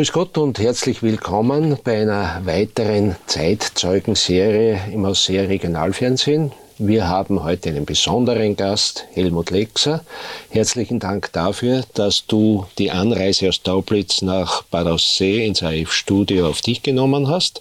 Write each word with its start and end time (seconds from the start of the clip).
Grüß 0.00 0.12
Gott 0.12 0.38
und 0.38 0.58
herzlich 0.58 1.02
willkommen 1.02 1.76
bei 1.84 2.00
einer 2.00 2.40
weiteren 2.46 3.16
Zeitzeugenserie 3.26 4.80
im 4.94 5.04
Aussee 5.04 5.40
Regionalfernsehen. 5.40 6.52
Wir 6.78 7.06
haben 7.06 7.44
heute 7.44 7.68
einen 7.68 7.84
besonderen 7.84 8.56
Gast, 8.56 9.04
Helmut 9.12 9.50
Lexer. 9.50 10.02
Herzlichen 10.48 11.00
Dank 11.00 11.30
dafür, 11.34 11.84
dass 11.92 12.24
du 12.26 12.64
die 12.78 12.90
Anreise 12.90 13.50
aus 13.50 13.62
Taublitz 13.62 14.22
nach 14.22 14.62
Bad 14.62 14.86
Aussee 14.86 15.44
ins 15.44 15.62
AF-Studio 15.62 16.48
auf 16.48 16.62
dich 16.62 16.82
genommen 16.82 17.28
hast 17.28 17.60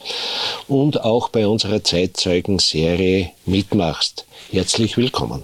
und 0.70 1.04
auch 1.04 1.28
bei 1.28 1.46
unserer 1.46 1.84
Zeitzeugenserie 1.84 3.32
mitmachst. 3.46 4.26
Herzlich 4.50 4.96
willkommen. 4.96 5.44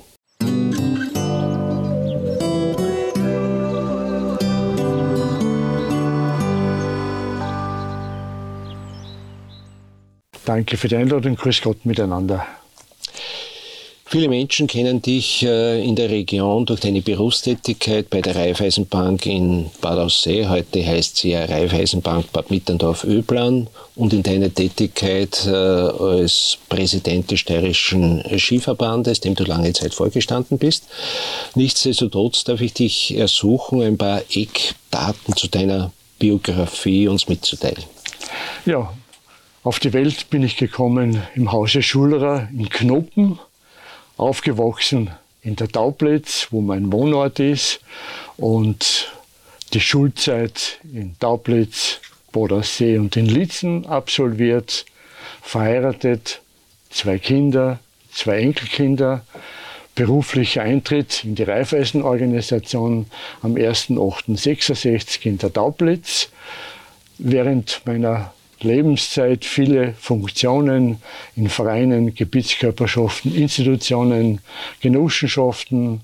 Danke 10.56 10.78
für 10.78 10.88
die 10.88 10.96
Einladung. 10.96 11.36
Grüß 11.36 11.62
Gott 11.62 11.86
miteinander. 11.86 12.48
Viele 14.06 14.30
Menschen 14.30 14.68
kennen 14.68 15.02
dich 15.02 15.44
äh, 15.44 15.84
in 15.84 15.98
der 15.98 16.10
Region 16.10 16.66
durch 16.66 16.80
deine 16.80 17.02
Berufstätigkeit 17.02 18.10
bei 18.10 18.22
der 18.22 18.38
Raiffeisenbank 18.38 19.26
in 19.26 19.70
Bad 19.82 20.00
Aussee. 20.00 20.48
Heute 20.48 20.86
heißt 20.86 21.18
sie 21.18 21.32
ja 21.32 21.44
Raiffeisenbank 21.44 22.32
Bad 22.32 22.52
Mitterndorf-Öblan 22.52 23.68
und 23.98 24.14
in 24.14 24.24
deiner 24.24 24.54
Tätigkeit 24.54 25.46
äh, 25.46 25.50
als 25.50 26.58
Präsident 26.70 27.32
des 27.32 27.42
Steirischen 27.42 28.24
Skiverbandes, 28.38 29.20
dem 29.20 29.36
du 29.36 29.44
lange 29.44 29.74
Zeit 29.74 29.94
vorgestanden 29.94 30.58
bist. 30.58 30.86
Nichtsdestotrotz 31.56 32.46
darf 32.46 32.62
ich 32.62 32.72
dich 32.72 33.18
ersuchen, 33.18 33.82
ein 33.82 33.98
paar 33.98 34.22
Eckdaten 34.32 35.36
zu 35.36 35.50
deiner 35.50 35.92
Biografie 36.18 37.10
uns 37.10 37.28
mitzuteilen. 37.28 37.84
Ja, 38.66 38.94
auf 39.66 39.80
die 39.80 39.94
Welt 39.94 40.30
bin 40.30 40.44
ich 40.44 40.58
gekommen 40.58 41.24
im 41.34 41.52
Hause 41.52 41.82
Schulerer 41.82 42.48
in 42.54 42.70
Knopen 42.70 43.40
aufgewachsen 44.16 45.10
in 45.42 45.56
der 45.56 45.68
Taublitz, 45.68 46.50
wo 46.52 46.62
mein 46.62 46.92
Wohnort 46.92 47.40
ist 47.40 47.82
und 48.38 49.12
die 49.74 49.82
Schulzeit 49.82 50.78
in 50.84 51.18
Taublitz, 51.20 52.00
Bodensee 52.32 53.00
und 53.00 53.18
in 53.18 53.26
Litzen 53.26 53.88
absolviert, 53.88 54.86
verheiratet, 55.42 56.42
zwei 56.92 57.18
Kinder, 57.18 57.80
zwei 58.12 58.42
Enkelkinder, 58.42 59.26
beruflicher 59.96 60.62
Eintritt 60.62 61.24
in 61.24 61.34
die 61.34 61.44
Raiffeisenorganisation 61.44 63.08
am 63.42 63.56
1.8.66 63.56 65.26
in 65.26 65.40
der 65.40 65.52
Taublitz. 65.52 66.30
Während 67.18 67.82
meiner 67.86 68.35
Lebenszeit 68.62 69.46
viele 69.46 69.94
Funktionen 70.00 71.02
in 71.36 71.50
Vereinen, 71.50 72.14
Gebietskörperschaften, 72.16 73.36
Institutionen, 73.36 74.42
Genossenschaften 74.82 76.02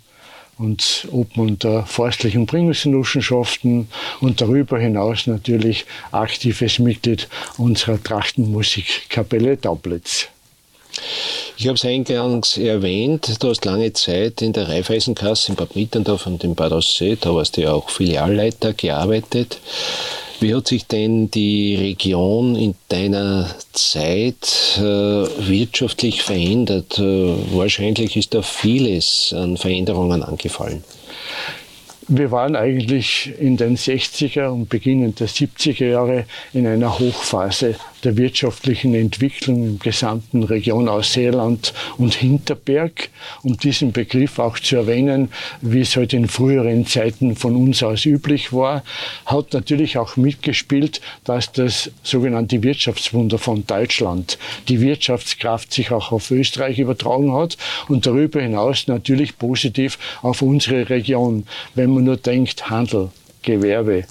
und 0.57 1.07
Obmann 1.11 1.57
der 1.59 1.85
forstlichen 1.85 2.45
Bringungsgenossenschaften 2.45 3.87
und 4.19 4.41
darüber 4.41 4.77
hinaus 4.79 5.25
natürlich 5.27 5.85
aktives 6.11 6.77
Mitglied 6.77 7.27
unserer 7.57 8.01
Trachtenmusikkapelle 8.01 9.59
Taublitz. 9.59 10.27
Ich 11.57 11.67
habe 11.67 11.75
es 11.75 11.85
eingangs 11.85 12.57
erwähnt, 12.57 13.41
du 13.41 13.49
hast 13.49 13.65
lange 13.65 13.93
Zeit 13.93 14.41
in 14.41 14.53
der 14.53 14.67
Raiffeisenkasse 14.67 15.51
in 15.51 15.55
Bad 15.55 15.75
Mitterndorf 15.75 16.25
und 16.25 16.43
in 16.43 16.55
Bad 16.55 16.73
Aussee, 16.73 17.17
da 17.19 17.33
warst 17.33 17.57
du 17.57 17.61
ja 17.61 17.71
auch 17.71 17.89
Filialleiter, 17.89 18.73
gearbeitet. 18.73 19.59
Wie 20.41 20.55
hat 20.55 20.69
sich 20.69 20.87
denn 20.87 21.29
die 21.29 21.75
Region 21.75 22.55
in 22.55 22.73
deiner 22.89 23.53
Zeit 23.73 24.79
äh, 24.79 24.81
wirtschaftlich 24.81 26.23
verändert? 26.23 26.97
Äh, 26.97 27.55
wahrscheinlich 27.55 28.17
ist 28.17 28.33
da 28.33 28.41
vieles 28.41 29.35
an 29.37 29.55
Veränderungen 29.57 30.23
angefallen. 30.23 30.83
Wir 32.07 32.31
waren 32.31 32.55
eigentlich 32.55 33.31
in 33.39 33.55
den 33.55 33.77
60er 33.77 34.47
und 34.47 34.67
Beginn 34.67 35.13
der 35.13 35.27
70er 35.27 35.85
Jahre 35.85 36.25
in 36.53 36.65
einer 36.65 36.97
Hochphase 36.97 37.75
der 38.03 38.17
wirtschaftlichen 38.17 38.93
Entwicklung 38.95 39.65
im 39.65 39.79
gesamten 39.79 40.43
Region 40.43 40.89
Ausseeland 40.89 41.73
und 41.97 42.13
Hinterberg. 42.15 43.09
Um 43.43 43.57
diesen 43.57 43.91
Begriff 43.91 44.39
auch 44.39 44.59
zu 44.59 44.77
erwähnen, 44.77 45.29
wie 45.61 45.81
es 45.81 45.95
halt 45.95 46.13
in 46.13 46.27
früheren 46.27 46.85
Zeiten 46.85 47.35
von 47.35 47.55
uns 47.55 47.83
aus 47.83 48.05
üblich 48.05 48.53
war, 48.53 48.83
hat 49.25 49.53
natürlich 49.53 49.97
auch 49.97 50.17
mitgespielt, 50.17 51.01
dass 51.23 51.51
das 51.51 51.91
sogenannte 52.03 52.61
Wirtschaftswunder 52.63 53.37
von 53.37 53.65
Deutschland, 53.65 54.37
die 54.67 54.81
Wirtschaftskraft 54.81 55.73
sich 55.73 55.91
auch 55.91 56.11
auf 56.11 56.31
Österreich 56.31 56.79
übertragen 56.79 57.33
hat 57.33 57.57
und 57.87 58.05
darüber 58.05 58.41
hinaus 58.41 58.87
natürlich 58.87 59.37
positiv 59.37 59.97
auf 60.21 60.41
unsere 60.41 60.89
Region. 60.89 61.45
Wenn 61.75 61.93
man 61.93 62.03
nur 62.03 62.17
denkt, 62.17 62.69
Handel, 62.69 63.09
Gewerbe, 63.41 64.05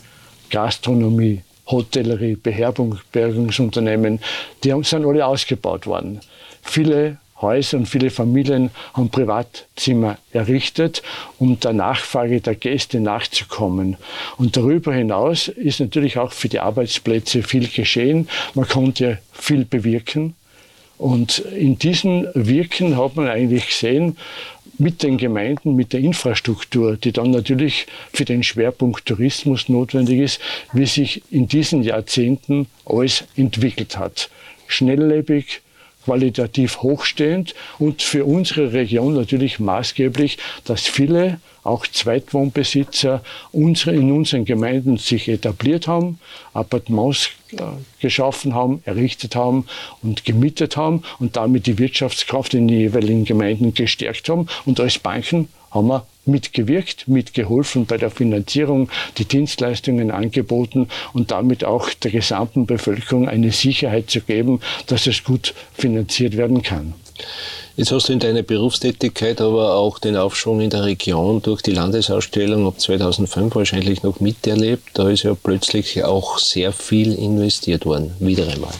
Gastronomie, 0.51 1.43
Hotellerie, 1.71 2.37
Beherbergungsunternehmen, 2.37 4.21
die 4.65 4.75
sind 4.83 5.05
alle 5.05 5.27
ausgebaut 5.27 5.87
worden. 5.87 6.21
Viele 6.63 7.19
Häuser 7.41 7.79
und 7.79 7.87
viele 7.87 8.11
Familien 8.11 8.71
haben 8.93 9.09
Privatzimmer 9.09 10.19
errichtet, 10.33 11.03
um 11.39 11.59
der 11.59 11.73
Nachfrage 11.73 12.41
der 12.41 12.55
Gäste 12.55 13.01
nachzukommen. 13.01 13.97
Und 14.37 14.57
darüber 14.57 14.93
hinaus 14.93 15.49
ist 15.49 15.81
natürlich 15.81 16.19
auch 16.19 16.33
für 16.33 16.49
die 16.49 16.61
Arbeitsplätze 16.61 17.43
viel 17.43 17.69
geschehen. 17.69 18.29
Man 18.55 18.69
konnte 18.69 19.19
viel 19.33 19.65
bewirken. 19.65 20.35
Und 20.99 21.39
in 21.39 21.79
diesem 21.79 22.29
Wirken 22.35 22.99
hat 22.99 23.17
man 23.17 23.27
eigentlich 23.27 23.69
gesehen, 23.69 24.19
mit 24.81 25.03
den 25.03 25.19
Gemeinden, 25.19 25.77
mit 25.77 25.93
der 25.93 26.01
Infrastruktur, 26.01 26.97
die 26.97 27.13
dann 27.13 27.31
natürlich 27.31 27.87
für 28.13 28.25
den 28.25 28.43
Schwerpunkt 28.43 29.07
Tourismus 29.07 29.69
notwendig 29.69 30.21
ist, 30.21 30.41
wie 30.73 30.87
sich 30.87 31.23
in 31.31 31.47
diesen 31.47 31.83
Jahrzehnten 31.83 32.67
alles 32.87 33.25
entwickelt 33.37 33.99
hat. 33.99 34.31
Schnelllebig, 34.67 35.61
qualitativ 36.05 36.79
hochstehend 36.79 37.55
und 37.79 38.03
für 38.03 38.25
unsere 38.25 38.73
Region 38.73 39.15
natürlich 39.15 39.61
maßgeblich, 39.61 40.39
dass 40.65 40.87
viele 40.87 41.39
auch 41.71 41.87
Zweitwohnbesitzer 41.87 43.23
unsere, 43.53 43.95
in 43.95 44.13
unseren 44.13 44.45
Gemeinden 44.45 44.99
sich 44.99 45.29
etabliert 45.29 45.87
haben, 45.87 46.19
Appartements 46.53 47.31
äh, 47.53 47.63
geschaffen 48.01 48.55
haben, 48.55 48.83
errichtet 48.85 49.37
haben 49.37 49.67
und 50.03 50.25
gemietet 50.25 50.77
haben 50.77 51.03
und 51.19 51.37
damit 51.37 51.67
die 51.67 51.79
Wirtschaftskraft 51.79 52.55
in 52.55 52.69
den 52.69 52.79
jeweiligen 52.79 53.25
Gemeinden 53.25 53.73
gestärkt 53.75 54.29
haben. 54.29 54.47
Und 54.65 54.81
als 54.81 54.99
Banken 54.99 55.49
haben 55.71 55.87
wir 55.89 56.07
mitgewirkt, 56.27 57.09
mitgeholfen 57.09 57.87
bei 57.87 57.97
der 57.97 58.11
Finanzierung, 58.11 58.91
die 59.19 59.25
Dienstleistungen 59.25 60.11
angeboten 60.11 60.89
und 61.13 61.31
damit 61.31 61.65
auch 61.65 61.91
der 61.95 62.11
gesamten 62.11 62.67
Bevölkerung 62.67 63.29
eine 63.29 63.53
Sicherheit 63.53 64.11
zu 64.11 64.21
geben, 64.21 64.61
dass 64.87 65.07
es 65.07 65.25
gut 65.25 65.55
finanziert 65.75 66.37
werden 66.37 66.63
kann. 66.63 66.95
Jetzt 67.81 67.93
hast 67.93 68.11
du 68.11 68.13
in 68.13 68.19
deiner 68.19 68.43
Berufstätigkeit 68.43 69.41
aber 69.41 69.75
auch 69.75 69.99
den 69.99 70.15
Aufschwung 70.15 70.61
in 70.61 70.69
der 70.69 70.85
Region 70.85 71.41
durch 71.41 71.63
die 71.63 71.71
Landesausstellung 71.71 72.67
ab 72.67 72.79
2005 72.79 73.55
wahrscheinlich 73.55 74.03
noch 74.03 74.21
miterlebt. 74.21 74.91
Da 74.93 75.09
ist 75.09 75.23
ja 75.23 75.35
plötzlich 75.35 76.05
auch 76.05 76.37
sehr 76.37 76.73
viel 76.73 77.15
investiert 77.15 77.87
worden, 77.87 78.15
wieder 78.21 78.47
einmal. 78.47 78.75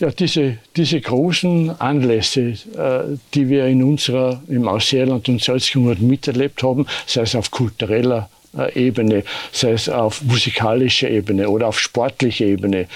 Ja, 0.00 0.10
diese, 0.10 0.58
diese 0.76 1.00
großen 1.00 1.80
Anlässe, 1.80 2.56
äh, 2.76 3.16
die 3.32 3.48
wir 3.48 3.64
in 3.64 3.82
unserer, 3.82 4.42
im 4.48 4.68
Ausseerland 4.68 5.26
und 5.30 5.42
Salzkammer 5.42 5.94
miterlebt 5.98 6.62
haben, 6.62 6.86
sei 7.06 7.22
es 7.22 7.34
auf 7.34 7.50
kultureller 7.50 8.28
äh, 8.54 8.88
Ebene, 8.88 9.24
sei 9.50 9.72
es 9.72 9.88
auf 9.88 10.20
musikalischer 10.20 11.08
Ebene 11.08 11.48
oder 11.48 11.68
auf 11.68 11.80
sportlicher 11.80 12.44
Ebene, 12.44 12.86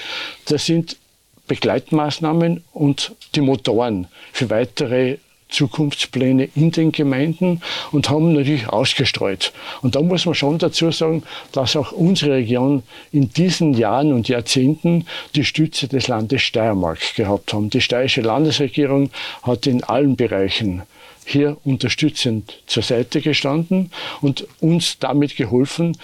das 0.45 0.67
sind 0.67 0.97
Begleitmaßnahmen 1.47 2.63
und 2.73 3.15
die 3.35 3.41
Motoren 3.41 4.07
für 4.31 4.49
weitere 4.49 5.17
Zukunftspläne 5.49 6.49
in 6.55 6.71
den 6.71 6.91
Gemeinden 6.91 7.61
und 7.91 8.09
haben 8.09 8.33
natürlich 8.33 8.67
ausgestreut. 8.67 9.53
Und 9.81 9.95
da 9.95 10.01
muss 10.01 10.25
man 10.25 10.35
schon 10.35 10.57
dazu 10.57 10.91
sagen, 10.91 11.23
dass 11.51 11.75
auch 11.75 11.91
unsere 11.91 12.33
Region 12.33 12.83
in 13.11 13.29
diesen 13.29 13.73
Jahren 13.73 14.11
und 14.11 14.27
Jahrzehnten 14.27 15.05
die 15.35 15.45
Stütze 15.45 15.87
des 15.87 16.07
Landes 16.07 16.41
Steiermark 16.41 17.15
gehabt 17.15 17.53
haben. 17.53 17.69
Die 17.69 17.81
steirische 17.81 18.21
Landesregierung 18.21 19.11
hat 19.43 19.67
in 19.67 19.83
allen 19.83 20.15
Bereichen 20.15 20.83
hier 21.25 21.57
unterstützend 21.63 22.61
zur 22.67 22.83
Seite 22.83 23.21
gestanden 23.21 23.91
und 24.21 24.47
uns 24.59 24.99
damit 24.99 25.37
geholfen, 25.37 25.97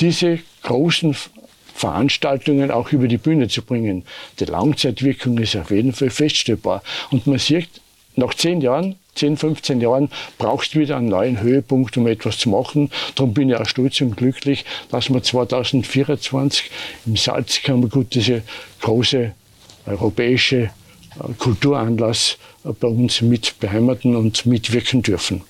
diese 0.00 0.38
großen 0.62 1.16
Veranstaltungen 1.78 2.70
auch 2.70 2.92
über 2.92 3.08
die 3.08 3.18
Bühne 3.18 3.48
zu 3.48 3.62
bringen. 3.62 4.04
Die 4.40 4.44
Langzeitwirkung 4.44 5.38
ist 5.38 5.56
auf 5.56 5.70
jeden 5.70 5.92
Fall 5.92 6.10
feststellbar. 6.10 6.82
Und 7.10 7.26
man 7.26 7.38
sieht 7.38 7.68
nach 8.16 8.34
zehn 8.34 8.60
Jahren 8.60 8.96
10, 9.18 9.36
15 9.36 9.80
Jahren 9.80 10.10
brauchst 10.38 10.74
du 10.74 10.78
wieder 10.78 10.96
einen 10.96 11.08
neuen 11.08 11.40
Höhepunkt, 11.40 11.96
um 11.96 12.06
etwas 12.06 12.38
zu 12.38 12.48
machen. 12.50 12.90
Darum 13.16 13.34
bin 13.34 13.50
ich 13.50 13.56
auch 13.56 13.66
stolz 13.66 14.00
und 14.00 14.16
glücklich, 14.16 14.64
dass 14.90 15.10
wir 15.10 15.22
2024 15.22 16.70
im 17.06 17.16
Salzkammergut 17.16 18.14
diese 18.14 18.42
große 18.80 19.32
europäische 19.86 20.56
äh, 20.56 20.70
Kulturanlass 21.36 22.38
äh, 22.64 22.70
bei 22.72 22.88
uns 22.88 23.20
mit 23.20 23.58
beheimaten 23.58 24.14
und 24.14 24.46
mitwirken 24.46 25.02
dürfen. 25.02 25.42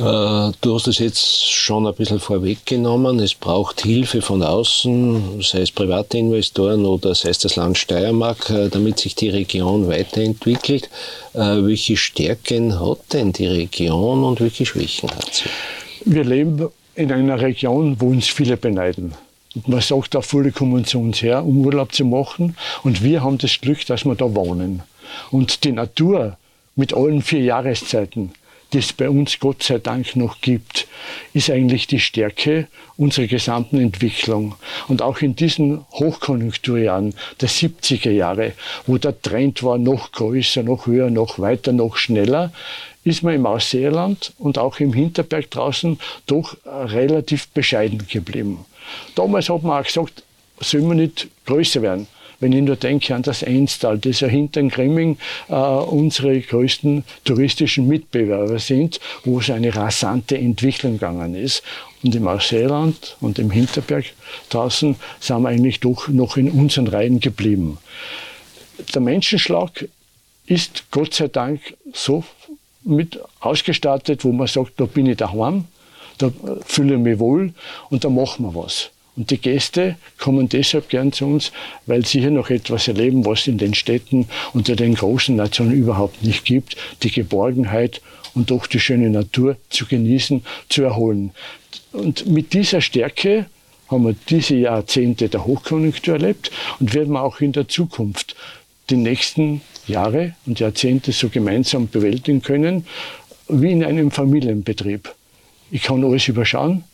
Äh, 0.00 0.52
du 0.62 0.74
hast 0.74 0.88
es 0.88 0.98
jetzt 0.98 1.50
schon 1.50 1.86
ein 1.86 1.94
bisschen 1.94 2.20
vorweggenommen. 2.20 3.18
Es 3.18 3.34
braucht 3.34 3.82
Hilfe 3.82 4.22
von 4.22 4.42
außen, 4.42 5.42
sei 5.42 5.60
es 5.60 5.70
private 5.70 6.16
Investoren 6.16 6.86
oder 6.86 7.14
sei 7.14 7.28
es 7.28 7.38
das 7.38 7.56
Land 7.56 7.76
Steiermark, 7.76 8.48
äh, 8.48 8.68
damit 8.70 8.98
sich 8.98 9.14
die 9.14 9.28
Region 9.28 9.88
weiterentwickelt. 9.88 10.88
Äh, 11.34 11.38
welche 11.38 11.98
Stärken 11.98 12.80
hat 12.80 13.12
denn 13.12 13.34
die 13.34 13.46
Region 13.46 14.24
und 14.24 14.40
welche 14.40 14.64
Schwächen 14.64 15.10
hat 15.10 15.34
sie? 15.34 15.50
Wir 16.06 16.24
leben 16.24 16.68
in 16.94 17.12
einer 17.12 17.38
Region, 17.38 18.00
wo 18.00 18.08
uns 18.08 18.26
viele 18.26 18.56
beneiden. 18.56 19.12
Man 19.66 19.82
sagt 19.82 20.16
auch, 20.16 20.24
viele 20.24 20.50
kommen 20.50 20.86
zu 20.86 20.98
uns 20.98 21.20
her, 21.20 21.44
um 21.44 21.66
Urlaub 21.66 21.92
zu 21.92 22.06
machen. 22.06 22.56
Und 22.84 23.02
wir 23.02 23.22
haben 23.22 23.36
das 23.36 23.60
Glück, 23.60 23.84
dass 23.84 24.06
wir 24.06 24.14
da 24.14 24.34
wohnen. 24.34 24.82
Und 25.30 25.64
die 25.64 25.72
Natur 25.72 26.38
mit 26.74 26.94
allen 26.94 27.20
vier 27.20 27.42
Jahreszeiten, 27.42 28.32
es 28.74 28.92
bei 28.92 29.08
uns 29.08 29.38
Gott 29.40 29.62
sei 29.62 29.78
Dank 29.78 30.16
noch 30.16 30.40
gibt, 30.40 30.86
ist 31.32 31.50
eigentlich 31.50 31.86
die 31.86 32.00
Stärke 32.00 32.68
unserer 32.96 33.26
gesamten 33.26 33.80
Entwicklung. 33.80 34.54
Und 34.88 35.02
auch 35.02 35.20
in 35.20 35.36
diesen 35.36 35.84
Hochkonjunkturjahren 35.92 37.14
der 37.40 37.48
70er 37.48 38.10
Jahre, 38.10 38.52
wo 38.86 38.98
der 38.98 39.20
Trend 39.20 39.62
war 39.62 39.78
noch 39.78 40.12
größer, 40.12 40.62
noch 40.62 40.86
höher, 40.86 41.10
noch 41.10 41.38
weiter, 41.38 41.72
noch 41.72 41.96
schneller, 41.96 42.52
ist 43.02 43.22
man 43.22 43.34
im 43.34 43.46
Ausseerland 43.46 44.32
und 44.38 44.58
auch 44.58 44.78
im 44.80 44.92
Hinterberg 44.92 45.50
draußen 45.50 45.98
doch 46.26 46.56
relativ 46.66 47.48
bescheiden 47.48 48.06
geblieben. 48.06 48.64
Damals 49.14 49.48
hat 49.48 49.62
man 49.62 49.80
auch 49.80 49.86
gesagt, 49.86 50.22
soll 50.60 50.82
man 50.82 50.98
nicht 50.98 51.28
größer 51.46 51.80
werden. 51.80 52.06
Wenn 52.40 52.52
ich 52.52 52.62
nur 52.62 52.76
denke 52.76 53.14
an 53.14 53.22
das 53.22 53.44
Einstal, 53.44 53.98
das 53.98 54.20
ja 54.20 54.28
hinter 54.28 54.62
Grimming 54.64 55.18
äh, 55.48 55.54
unsere 55.54 56.40
größten 56.40 57.04
touristischen 57.24 57.86
Mitbewerber 57.86 58.58
sind, 58.58 58.98
wo 59.24 59.40
es 59.40 59.50
eine 59.50 59.74
rasante 59.74 60.38
Entwicklung 60.38 60.94
gegangen 60.94 61.34
ist. 61.34 61.62
Und 62.02 62.14
im 62.14 62.26
Ausseeland 62.26 63.16
und 63.20 63.38
im 63.38 63.50
Hinterberg 63.50 64.06
draußen 64.48 64.96
sind 65.20 65.42
wir 65.42 65.48
eigentlich 65.50 65.80
doch 65.80 66.08
noch 66.08 66.38
in 66.38 66.50
unseren 66.50 66.86
Reihen 66.88 67.20
geblieben. 67.20 67.76
Der 68.94 69.02
Menschenschlag 69.02 69.86
ist 70.46 70.84
Gott 70.90 71.12
sei 71.12 71.28
Dank 71.28 71.60
so 71.92 72.24
mit 72.82 73.20
ausgestattet, 73.40 74.24
wo 74.24 74.32
man 74.32 74.46
sagt, 74.46 74.80
da 74.80 74.86
bin 74.86 75.06
ich 75.06 75.18
daheim, 75.18 75.66
da 76.16 76.32
fühle 76.64 76.94
ich 76.94 77.00
mich 77.00 77.18
wohl 77.18 77.52
und 77.90 78.04
da 78.04 78.08
machen 78.08 78.46
wir 78.46 78.54
was. 78.54 78.90
Und 79.20 79.30
die 79.30 79.36
Gäste 79.36 79.96
kommen 80.16 80.48
deshalb 80.48 80.88
gern 80.88 81.12
zu 81.12 81.26
uns, 81.26 81.52
weil 81.84 82.06
sie 82.06 82.20
hier 82.20 82.30
noch 82.30 82.48
etwas 82.48 82.88
erleben, 82.88 83.26
was 83.26 83.46
in 83.46 83.58
den 83.58 83.74
Städten 83.74 84.26
unter 84.54 84.76
den 84.76 84.94
großen 84.94 85.36
Nationen 85.36 85.72
überhaupt 85.72 86.22
nicht 86.22 86.46
gibt. 86.46 86.74
Die 87.02 87.10
Geborgenheit 87.10 88.00
und 88.34 88.50
doch 88.50 88.66
die 88.66 88.80
schöne 88.80 89.10
Natur 89.10 89.58
zu 89.68 89.84
genießen, 89.84 90.42
zu 90.70 90.84
erholen. 90.84 91.32
Und 91.92 92.28
mit 92.28 92.54
dieser 92.54 92.80
Stärke 92.80 93.44
haben 93.88 94.06
wir 94.06 94.16
diese 94.30 94.54
Jahrzehnte 94.54 95.28
der 95.28 95.44
Hochkonjunktur 95.44 96.14
erlebt 96.14 96.50
und 96.78 96.94
werden 96.94 97.12
wir 97.12 97.22
auch 97.22 97.42
in 97.42 97.52
der 97.52 97.68
Zukunft 97.68 98.34
die 98.88 98.96
nächsten 98.96 99.60
Jahre 99.86 100.34
und 100.46 100.60
Jahrzehnte 100.60 101.12
so 101.12 101.28
gemeinsam 101.28 101.88
bewältigen 101.88 102.40
können, 102.40 102.86
wie 103.48 103.72
in 103.72 103.84
einem 103.84 104.12
Familienbetrieb. 104.12 105.14
Ich 105.70 105.82
kann 105.82 106.02
alles 106.02 106.26
überschauen, 106.26 106.84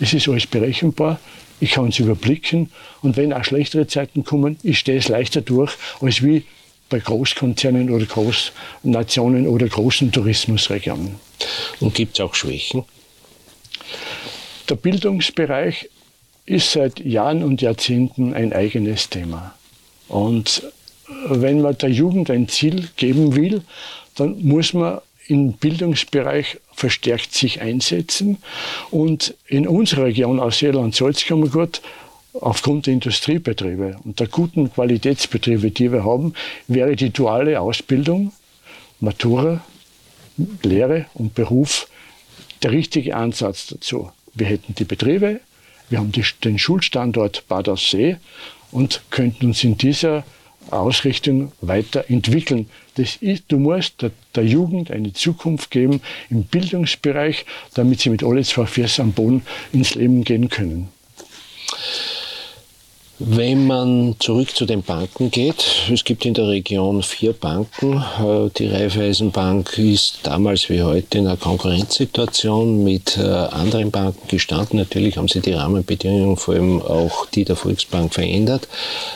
es 0.00 0.12
ist 0.12 0.28
alles 0.28 0.46
berechenbar, 0.46 1.20
ich 1.60 1.72
kann 1.72 1.88
es 1.88 1.98
überblicken 1.98 2.70
und 3.02 3.16
wenn 3.16 3.32
auch 3.32 3.44
schlechtere 3.44 3.86
Zeiten 3.86 4.24
kommen, 4.24 4.58
ich 4.62 4.78
stehe 4.78 4.98
es 4.98 5.08
leichter 5.08 5.40
durch, 5.40 5.72
als 6.00 6.22
wie 6.22 6.44
bei 6.88 6.98
Großkonzernen 7.00 7.90
oder 7.90 8.06
Großnationen 8.06 9.46
oder 9.46 9.66
großen 9.66 10.10
Tourismusregionen. 10.10 11.16
Und 11.80 11.94
gibt 11.94 12.18
es 12.18 12.24
auch 12.24 12.34
Schwächen? 12.34 12.84
Der 14.68 14.76
Bildungsbereich 14.76 15.90
ist 16.46 16.72
seit 16.72 17.00
Jahren 17.00 17.42
und 17.42 17.60
Jahrzehnten 17.60 18.32
ein 18.32 18.52
eigenes 18.52 19.10
Thema. 19.10 19.54
Und 20.08 20.62
wenn 21.26 21.60
man 21.60 21.76
der 21.76 21.90
Jugend 21.90 22.30
ein 22.30 22.48
Ziel 22.48 22.88
geben 22.96 23.34
will, 23.34 23.62
dann 24.16 24.42
muss 24.42 24.72
man 24.72 25.00
im 25.26 25.52
Bildungsbereich 25.52 26.58
verstärkt 26.78 27.34
sich 27.34 27.60
einsetzen. 27.60 28.38
Und 28.90 29.34
in 29.46 29.66
unserer 29.66 30.04
Region 30.04 30.38
aus 30.38 30.62
Irland-Salzkammergut 30.62 31.82
aufgrund 32.34 32.86
der 32.86 32.94
Industriebetriebe 32.94 33.96
und 34.04 34.20
der 34.20 34.28
guten 34.28 34.72
Qualitätsbetriebe, 34.72 35.72
die 35.72 35.90
wir 35.92 36.04
haben, 36.04 36.34
wäre 36.68 36.94
die 36.94 37.10
duale 37.10 37.60
Ausbildung, 37.60 38.32
Matura, 39.00 39.64
Lehre 40.62 41.06
und 41.14 41.34
Beruf 41.34 41.88
der 42.62 42.70
richtige 42.70 43.16
Ansatz 43.16 43.66
dazu. 43.66 44.12
Wir 44.34 44.46
hätten 44.46 44.74
die 44.76 44.84
Betriebe, 44.84 45.40
wir 45.90 45.98
haben 45.98 46.12
die, 46.12 46.24
den 46.44 46.58
Schulstandort 46.58 47.48
Bad 47.48 47.68
Aussee 47.68 48.16
und 48.70 49.02
könnten 49.10 49.46
uns 49.46 49.64
in 49.64 49.76
dieser 49.78 50.24
Ausrichtung 50.70 51.52
weiterentwickeln. 51.60 52.68
Das 52.98 53.14
ist, 53.14 53.44
du 53.46 53.60
musst 53.60 54.02
der, 54.02 54.10
der, 54.34 54.44
Jugend 54.44 54.90
eine 54.90 55.12
Zukunft 55.12 55.70
geben 55.70 56.00
im 56.30 56.42
Bildungsbereich, 56.42 57.46
damit 57.74 58.00
sie 58.00 58.10
mit 58.10 58.24
alle 58.24 58.42
zwei 58.42 58.66
Füßen 58.66 59.04
am 59.04 59.12
Boden 59.12 59.42
ins 59.72 59.94
Leben 59.94 60.24
gehen 60.24 60.48
können. 60.48 60.88
Wenn 63.20 63.66
man 63.66 64.14
zurück 64.20 64.54
zu 64.54 64.64
den 64.64 64.82
Banken 64.82 65.32
geht, 65.32 65.64
es 65.92 66.04
gibt 66.04 66.24
in 66.24 66.34
der 66.34 66.46
Region 66.46 67.02
vier 67.02 67.32
Banken. 67.32 67.94
Äh, 67.96 68.48
die 68.56 68.68
Raiffeisenbank 68.68 69.76
ist 69.76 70.20
damals 70.22 70.68
wie 70.68 70.82
heute 70.82 71.18
in 71.18 71.26
einer 71.26 71.36
Konkurrenzsituation 71.36 72.84
mit 72.84 73.18
äh, 73.18 73.22
anderen 73.22 73.90
Banken 73.90 74.28
gestanden. 74.28 74.78
Natürlich 74.78 75.16
haben 75.16 75.26
sie 75.26 75.40
die 75.40 75.54
Rahmenbedingungen, 75.54 76.36
vor 76.36 76.54
allem 76.54 76.80
auch 76.80 77.26
die 77.26 77.44
der 77.44 77.56
Volksbank, 77.56 78.14
verändert. 78.14 78.68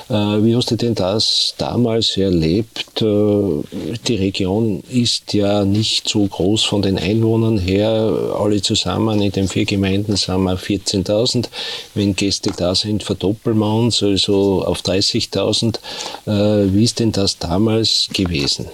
Äh, 0.08 0.14
wie 0.14 0.56
hast 0.56 0.72
du 0.72 0.76
denn 0.76 0.96
das 0.96 1.54
damals 1.58 2.16
erlebt? 2.16 2.86
Die 3.00 4.14
Region 4.14 4.82
ist 4.90 5.32
ja 5.32 5.64
nicht 5.64 6.08
so 6.08 6.26
groß 6.26 6.64
von 6.64 6.82
den 6.82 6.98
Einwohnern 6.98 7.58
her. 7.58 8.34
Alle 8.38 8.60
zusammen 8.62 9.22
in 9.22 9.30
den 9.30 9.46
vier 9.46 9.64
Gemeinden 9.64 10.16
sind 10.16 10.42
wir 10.42 10.58
14.000. 10.58 11.48
Wenn 11.94 12.16
Gäste 12.16 12.50
da 12.56 12.74
sind, 12.74 13.02
verdoppeln 13.04 13.58
wir 13.58 13.72
uns 13.72 13.91
also 14.00 14.64
auf 14.64 14.80
30.000. 14.82 15.78
Äh, 16.26 16.72
wie 16.72 16.84
ist 16.84 17.00
denn 17.00 17.10
das 17.10 17.38
damals 17.38 18.08
gewesen? 18.12 18.68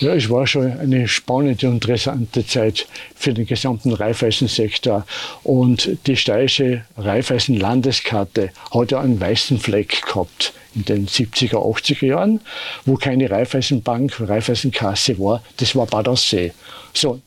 Ja, 0.00 0.14
es 0.14 0.28
war 0.30 0.46
schon 0.46 0.78
eine 0.78 1.08
spannende 1.08 1.66
und 1.68 1.74
interessante 1.74 2.46
Zeit 2.46 2.86
für 3.14 3.32
den 3.32 3.46
gesamten 3.46 3.92
Raiffeisensektor. 3.92 5.06
Und 5.42 5.98
die 6.06 6.16
steirische 6.16 6.84
Raiffeisen-Landeskarte 6.96 8.50
hat 8.72 8.92
ja 8.92 9.00
einen 9.00 9.20
weißen 9.20 9.58
Fleck 9.58 10.02
gehabt 10.06 10.52
in 10.74 10.84
den 10.84 11.06
70er, 11.06 11.54
80er 11.54 12.06
Jahren, 12.06 12.40
wo 12.84 12.96
keine 12.96 13.30
Raiffeisenbank, 13.30 14.20
Raiffeisenkasse 14.20 15.18
war. 15.18 15.42
Das 15.56 15.74
war 15.74 15.86
Bad 15.86 16.08
Aussee. 16.08 16.52
So, 16.92 17.20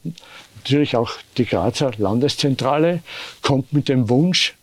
natürlich 0.56 0.96
auch 0.96 1.12
die 1.38 1.46
Grazer 1.46 1.92
Landeszentrale 1.98 3.02
kommt 3.42 3.72
mit 3.74 3.90
dem 3.90 4.10
Wunsch, 4.10 4.54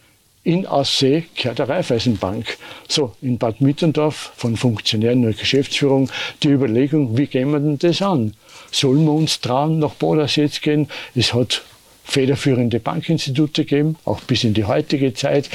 in 0.45 0.67
Aussee 0.67 1.25
gehört 1.35 1.59
der 1.59 1.69
Raiffeisenbank. 1.69 2.59
So, 2.87 3.15
in 3.23 3.39
Bad 3.39 3.61
Mitterndorf 3.61 4.33
von 4.37 4.57
Funktionären 4.57 5.23
der 5.23 5.33
Geschäftsführung 5.33 6.11
die 6.43 6.51
Überlegung, 6.51 7.17
wie 7.17 7.27
gehen 7.27 7.51
wir 7.51 7.61
denn 7.61 7.79
das 7.79 8.03
an? 8.03 8.35
Sollen 8.71 9.05
wir 9.05 9.13
uns 9.13 9.41
trauen, 9.41 9.79
nach 9.79 9.95
Bodensee 9.95 10.49
zu 10.49 10.61
gehen? 10.61 10.89
Es 11.15 11.33
hat 11.33 11.63
federführende 12.05 12.79
Bankinstitute 12.79 13.65
gegeben, 13.65 13.97
auch 14.05 14.21
bis 14.21 14.45
in 14.45 14.53
die 14.53 14.65
heutige 14.65 15.15
Zeit. 15.15 15.49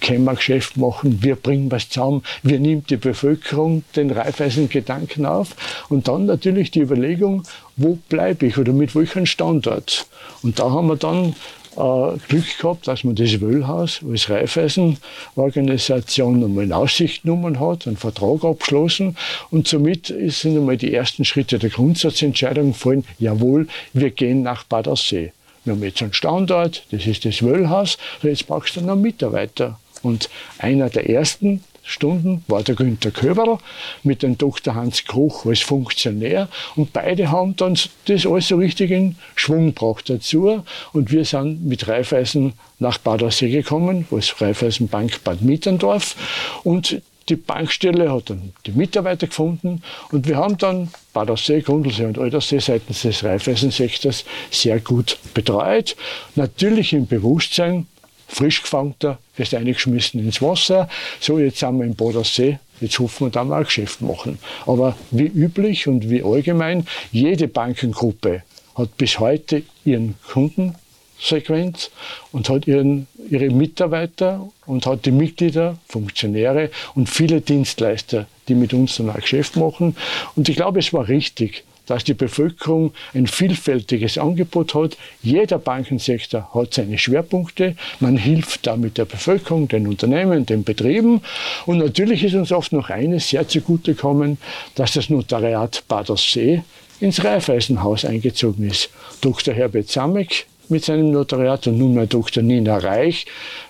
Können 0.00 0.24
wir 0.24 0.34
Geschäft 0.34 0.76
machen, 0.76 1.24
wir 1.24 1.34
bringen 1.34 1.70
was 1.72 1.88
zusammen, 1.88 2.22
wir 2.44 2.60
nimmt 2.60 2.90
die 2.90 2.96
Bevölkerung 2.96 3.82
den 3.96 4.12
Raiffeisen-Gedanken 4.12 5.26
auf 5.26 5.56
und 5.88 6.06
dann 6.06 6.26
natürlich 6.26 6.70
die 6.70 6.80
Überlegung, 6.80 7.42
wo 7.76 7.98
bleibe 8.08 8.46
ich 8.46 8.56
oder 8.56 8.72
mit 8.72 8.94
welchem 8.94 9.26
Standort. 9.26 10.06
Und 10.42 10.60
da 10.60 10.70
haben 10.70 10.86
wir 10.86 10.96
dann 10.96 11.34
äh, 11.76 12.16
Glück 12.28 12.58
gehabt, 12.58 12.88
dass 12.88 13.04
man 13.04 13.14
das 13.14 13.40
Wöhlhaus 13.40 14.00
als 14.08 14.30
Raiffeisen-Organisation 14.30 16.44
einmal 16.44 16.64
in 16.64 16.72
Aussicht 16.72 17.22
genommen 17.22 17.60
hat, 17.60 17.86
einen 17.86 17.96
Vertrag 17.96 18.44
abgeschlossen 18.44 19.16
und 19.50 19.68
somit 19.68 20.12
sind 20.28 20.56
einmal 20.56 20.76
die 20.76 20.92
ersten 20.92 21.24
Schritte 21.24 21.58
der 21.58 21.70
Grundsatzentscheidung 21.70 22.72
gefallen, 22.72 23.04
jawohl, 23.18 23.68
wir 23.92 24.10
gehen 24.10 24.42
nach 24.42 24.64
Bad. 24.64 24.86
Wir 24.86 25.32
haben 25.72 25.82
jetzt 25.82 26.00
einen 26.00 26.12
Standort, 26.12 26.84
das 26.92 27.06
ist 27.06 27.24
das 27.24 27.42
Wöhlhaus, 27.42 27.98
jetzt 28.22 28.46
brauchst 28.46 28.76
du 28.76 28.82
noch 28.82 28.94
Mitarbeiter. 28.94 29.80
Und 30.02 30.30
einer 30.58 30.90
der 30.90 31.10
ersten, 31.10 31.64
Stunden 31.86 32.44
war 32.48 32.62
der 32.62 32.74
Günter 32.74 33.12
Köberl 33.12 33.58
mit 34.02 34.22
dem 34.22 34.36
Dr. 34.36 34.74
Hans 34.74 35.04
Kruch 35.04 35.46
als 35.46 35.60
Funktionär 35.60 36.48
und 36.74 36.92
beide 36.92 37.30
haben 37.30 37.56
dann 37.56 37.78
das 38.06 38.26
alles 38.26 38.48
so 38.48 38.56
richtig 38.56 38.90
in 38.90 39.16
Schwung 39.36 39.66
gebracht 39.66 40.10
dazu 40.10 40.64
und 40.92 41.12
wir 41.12 41.24
sind 41.24 41.64
mit 41.64 41.86
Raiffeisen 41.86 42.54
nach 42.80 42.98
Bad 42.98 43.22
Aussee 43.22 43.50
gekommen, 43.50 44.06
als 44.10 44.40
Raiffeisenbank 44.40 45.22
Bad 45.22 45.42
Mitterndorf 45.42 46.16
und 46.64 47.00
die 47.28 47.36
Bankstelle 47.36 48.12
hat 48.12 48.30
dann 48.30 48.52
die 48.66 48.72
Mitarbeiter 48.72 49.26
gefunden 49.26 49.82
und 50.12 50.28
wir 50.28 50.36
haben 50.36 50.58
dann 50.58 50.90
Bad 51.12 51.30
Aussee, 51.30 51.60
Grundlsee 51.60 52.04
und 52.04 52.18
Aldersee 52.18 52.58
seitens 52.58 53.02
des 53.02 53.24
Raiffeisensektors 53.24 54.24
sehr 54.50 54.80
gut 54.80 55.18
betreut. 55.34 55.96
Natürlich 56.36 56.92
im 56.92 57.06
Bewusstsein, 57.06 57.86
frisch 58.28 58.62
gefangter, 58.62 59.18
wirst 59.36 59.54
eingeschmissen 59.54 60.20
ins 60.20 60.42
Wasser. 60.42 60.88
So, 61.20 61.38
jetzt 61.38 61.58
sind 61.58 61.78
wir 61.78 61.84
im 61.84 61.94
Bodensee, 61.94 62.58
jetzt 62.80 62.98
hoffen 62.98 63.26
wir, 63.26 63.30
da 63.30 63.44
mal 63.44 63.58
ein 63.58 63.64
Geschäft 63.64 64.00
machen. 64.00 64.38
Aber 64.66 64.96
wie 65.10 65.26
üblich 65.26 65.86
und 65.86 66.10
wie 66.10 66.22
allgemein, 66.22 66.86
jede 67.12 67.48
Bankengruppe 67.48 68.42
hat 68.74 68.96
bis 68.96 69.18
heute 69.18 69.62
ihren 69.84 70.16
Kundensequenz 70.30 71.90
und 72.32 72.48
hat 72.48 72.66
ihren, 72.66 73.06
ihre 73.30 73.48
Mitarbeiter 73.48 74.48
und 74.66 74.86
hat 74.86 75.06
die 75.06 75.12
Mitglieder, 75.12 75.78
Funktionäre 75.88 76.70
und 76.94 77.08
viele 77.08 77.40
Dienstleister, 77.40 78.26
die 78.48 78.54
mit 78.54 78.74
uns 78.74 78.96
dann 78.96 79.10
auch 79.10 79.16
Geschäft 79.16 79.56
machen. 79.56 79.96
Und 80.34 80.48
ich 80.48 80.56
glaube, 80.56 80.80
es 80.80 80.92
war 80.92 81.08
richtig, 81.08 81.64
dass 81.86 82.04
die 82.04 82.14
Bevölkerung 82.14 82.92
ein 83.14 83.26
vielfältiges 83.26 84.18
Angebot 84.18 84.74
hat. 84.74 84.96
Jeder 85.22 85.58
Bankensektor 85.58 86.50
hat 86.54 86.74
seine 86.74 86.98
Schwerpunkte. 86.98 87.76
Man 88.00 88.16
hilft 88.16 88.66
damit 88.66 88.98
der 88.98 89.04
Bevölkerung, 89.04 89.68
den 89.68 89.86
Unternehmen, 89.86 90.46
den 90.46 90.64
Betrieben. 90.64 91.22
Und 91.64 91.78
natürlich 91.78 92.24
ist 92.24 92.34
uns 92.34 92.52
oft 92.52 92.72
noch 92.72 92.90
eines 92.90 93.30
sehr 93.30 93.48
zugutekommen, 93.48 94.38
dass 94.74 94.92
das 94.92 95.10
Notariat 95.10 95.84
Badersee 95.88 96.62
ins 97.00 97.22
Raiffeisenhaus 97.24 98.04
eingezogen 98.04 98.68
ist. 98.68 98.90
Dr. 99.20 99.54
Herbert 99.54 99.88
Samek 99.88 100.46
mit 100.68 100.84
seinem 100.84 101.10
Notariat 101.10 101.66
und 101.66 101.78
nunmehr 101.78 102.06
Dr. 102.06 102.42
Nina 102.42 102.78
Reich 102.78 103.26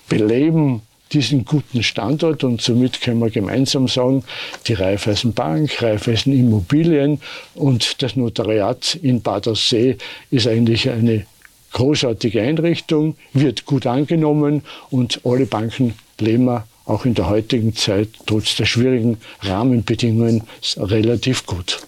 beleben 0.08 0.82
diesen 1.12 1.44
guten 1.44 1.82
Standort 1.82 2.44
und 2.44 2.60
somit 2.60 3.00
können 3.00 3.20
wir 3.20 3.30
gemeinsam 3.30 3.88
sagen, 3.88 4.24
die 4.66 4.74
Raiffeisen 4.74 5.34
Bank, 5.34 5.82
Raiffeisen 5.82 6.32
Immobilien 6.32 7.20
und 7.54 8.02
das 8.02 8.16
Notariat 8.16 8.96
in 8.96 9.22
Bad 9.22 9.46
Aussee 9.48 9.96
ist 10.30 10.46
eigentlich 10.46 10.90
eine 10.90 11.26
großartige 11.72 12.42
Einrichtung, 12.42 13.16
wird 13.32 13.66
gut 13.66 13.86
angenommen 13.86 14.62
und 14.90 15.20
alle 15.24 15.46
Banken 15.46 15.94
leben 16.18 16.44
wir 16.44 16.66
auch 16.86 17.04
in 17.04 17.14
der 17.14 17.28
heutigen 17.28 17.74
Zeit 17.74 18.08
trotz 18.26 18.56
der 18.56 18.64
schwierigen 18.64 19.18
Rahmenbedingungen 19.42 20.44
relativ 20.76 21.46
gut. 21.46 21.80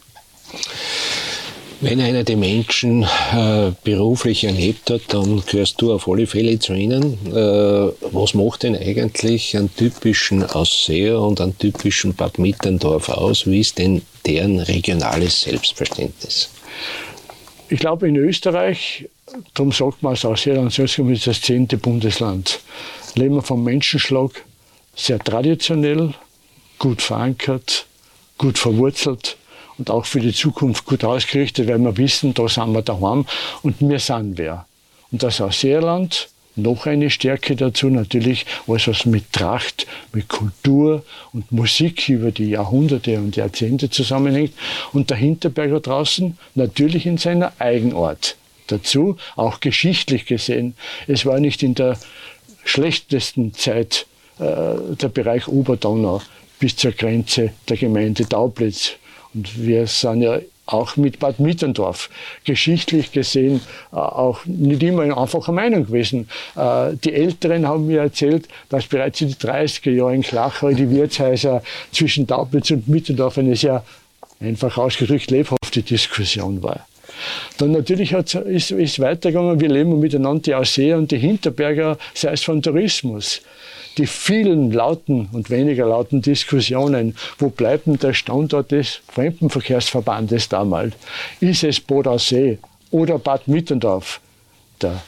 Wenn 1.80 2.00
einer 2.00 2.25
die 2.25 2.35
Menschen 2.35 3.04
äh, 3.04 3.70
beruflich 3.85 4.42
erlebt 4.42 4.90
hat, 4.90 5.02
dann 5.14 5.44
gehörst 5.47 5.80
du 5.80 5.92
auf 5.92 6.08
alle 6.08 6.26
Fälle 6.26 6.58
zu 6.58 6.75
ihnen. 6.75 7.16
Äh, 7.28 7.92
was 8.12 8.35
macht 8.35 8.64
denn 8.64 8.75
eigentlich 8.75 9.56
einen 9.56 9.73
typischen 9.76 10.42
Ausseher 10.42 11.20
und 11.20 11.40
einen 11.40 11.56
typischen 11.56 12.14
Bad 12.14 12.40
Mitterndorf 12.40 13.08
aus? 13.11 13.47
Wie 13.47 13.61
ist 13.61 13.78
denn 13.78 14.02
deren 14.26 14.58
regionales 14.58 15.42
Selbstverständnis? 15.42 16.50
Ich 17.68 17.78
glaube, 17.78 18.08
in 18.08 18.16
Österreich, 18.16 19.08
darum 19.54 19.70
sagt 19.70 20.02
man 20.02 20.14
als 20.14 20.25
Ausseher, 20.25 20.66
ist 20.66 21.26
das 21.28 21.40
zehnte 21.40 21.78
Bundesland. 21.78 22.58
Leben 23.14 23.37
wir 23.37 23.42
vom 23.42 23.62
Menschenschlag 23.62 24.32
sehr 24.97 25.20
traditionell, 25.20 26.12
gut 26.80 27.02
verankert, 27.02 27.87
gut 28.37 28.58
verwurzelt 28.58 29.37
und 29.78 29.90
auch 29.90 30.04
für 30.04 30.20
die 30.20 30.32
Zukunft 30.32 30.85
gut 30.85 31.04
ausgerichtet, 31.04 31.68
weil 31.68 31.78
wir 31.78 31.97
wissen, 31.97 32.35
da 32.35 32.49
sind 32.49 32.73
wir 32.73 32.82
daheim 32.82 33.25
und 33.62 33.76
wir 33.80 33.99
sind 33.99 34.37
wer. 34.37 34.66
Und 35.11 35.23
das 35.23 35.40
aus 35.40 35.61
Seerland, 35.61 36.28
noch 36.56 36.87
eine 36.87 37.08
Stärke 37.08 37.54
dazu 37.54 37.88
natürlich, 37.88 38.44
alles 38.66 38.88
was 38.88 39.06
mit 39.06 39.32
Tracht, 39.32 39.87
mit 40.12 40.28
Kultur 40.28 41.04
und 41.32 41.52
Musik 41.52 42.08
über 42.08 42.32
die 42.32 42.50
Jahrhunderte 42.50 43.16
und 43.18 43.37
Jahrzehnte 43.37 43.90
zusammenhängt. 43.90 44.52
Und 44.92 45.11
der 45.11 45.18
Hinterberger 45.18 45.80
draußen 45.80 46.37
natürlich 46.56 47.06
in 47.06 47.16
seiner 47.16 47.52
Eigenart. 47.61 48.37
Dazu 48.66 49.16
auch 49.37 49.61
geschichtlich 49.61 50.26
gesehen. 50.26 50.75
Es 51.06 51.25
war 51.25 51.38
nicht 51.40 51.62
in 51.62 51.75
der 51.75 51.97
schlechtesten 52.64 53.54
Zeit 53.54 54.06
äh, 54.38 54.97
der 55.00 55.08
Bereich 55.08 55.49
Oberdonau 55.49 56.20
bis 56.58 56.76
zur 56.76 56.92
Grenze 56.92 57.52
der 57.68 57.76
Gemeinde 57.76 58.25
Daublitz 58.25 58.97
und 59.35 59.66
wir 59.66 59.87
sind 59.87 60.23
ja 60.23 60.40
auch 60.68 60.97
mit 60.97 61.18
Bad 61.18 61.40
Mitterndorf 61.40 62.11
geschichtlich 62.44 63.12
gesehen 63.12 63.61
äh, 63.92 63.97
auch 63.97 64.44
nicht 64.44 64.82
immer 64.82 65.02
eine 65.02 65.16
einfache 65.16 65.52
Meinung 65.52 65.87
gewesen. 65.87 66.28
Äh, 66.56 66.94
die 67.02 67.14
Älteren 67.14 67.66
haben 67.66 67.87
mir 67.87 68.00
erzählt, 68.02 68.49
dass 68.68 68.87
bereits 68.87 69.20
in 69.20 69.28
den 69.28 69.37
30er 69.37 69.90
Jahren 69.90 70.16
in 70.16 70.23
Klachau 70.23 70.70
die 70.70 70.90
Wirtshäuser 70.90 71.62
zwischen 71.92 72.26
Daublitz 72.26 72.70
und 72.70 72.87
Mitterndorf 72.88 73.38
eine 73.38 73.56
sehr 73.56 73.82
einfach 74.40 74.76
ausgedrückt 74.76 75.30
lebhafte 75.30 75.82
Diskussion 75.82 76.62
war. 76.62 76.87
Dann 77.56 77.73
natürlich 77.73 78.12
ist, 78.12 78.70
ist 78.70 79.00
weitergegangen, 79.00 79.61
wir 79.61 79.68
leben 79.68 79.99
miteinander 79.99 80.42
die 80.42 80.54
Aussee 80.54 80.92
und 80.92 81.11
die 81.11 81.18
Hinterberger, 81.18 81.99
sei 82.14 82.32
es 82.32 82.44
von 82.44 82.62
Tourismus 82.62 83.40
die 83.98 84.06
vielen 84.06 84.72
lauten 84.72 85.28
und 85.32 85.50
weniger 85.50 85.86
lauten 85.86 86.22
Diskussionen, 86.22 87.16
wo 87.38 87.48
bleibt 87.48 87.86
denn 87.86 87.98
der 87.98 88.14
Standort 88.14 88.70
des 88.70 89.00
Fremdenverkehrsverbandes 89.12 90.48
damals? 90.48 90.94
Ist 91.40 91.64
es 91.64 91.80
Bodensee 91.80 92.58
oder 92.90 93.18
Bad 93.18 93.48
Mittendorf? 93.48 94.20
Der 94.80 95.02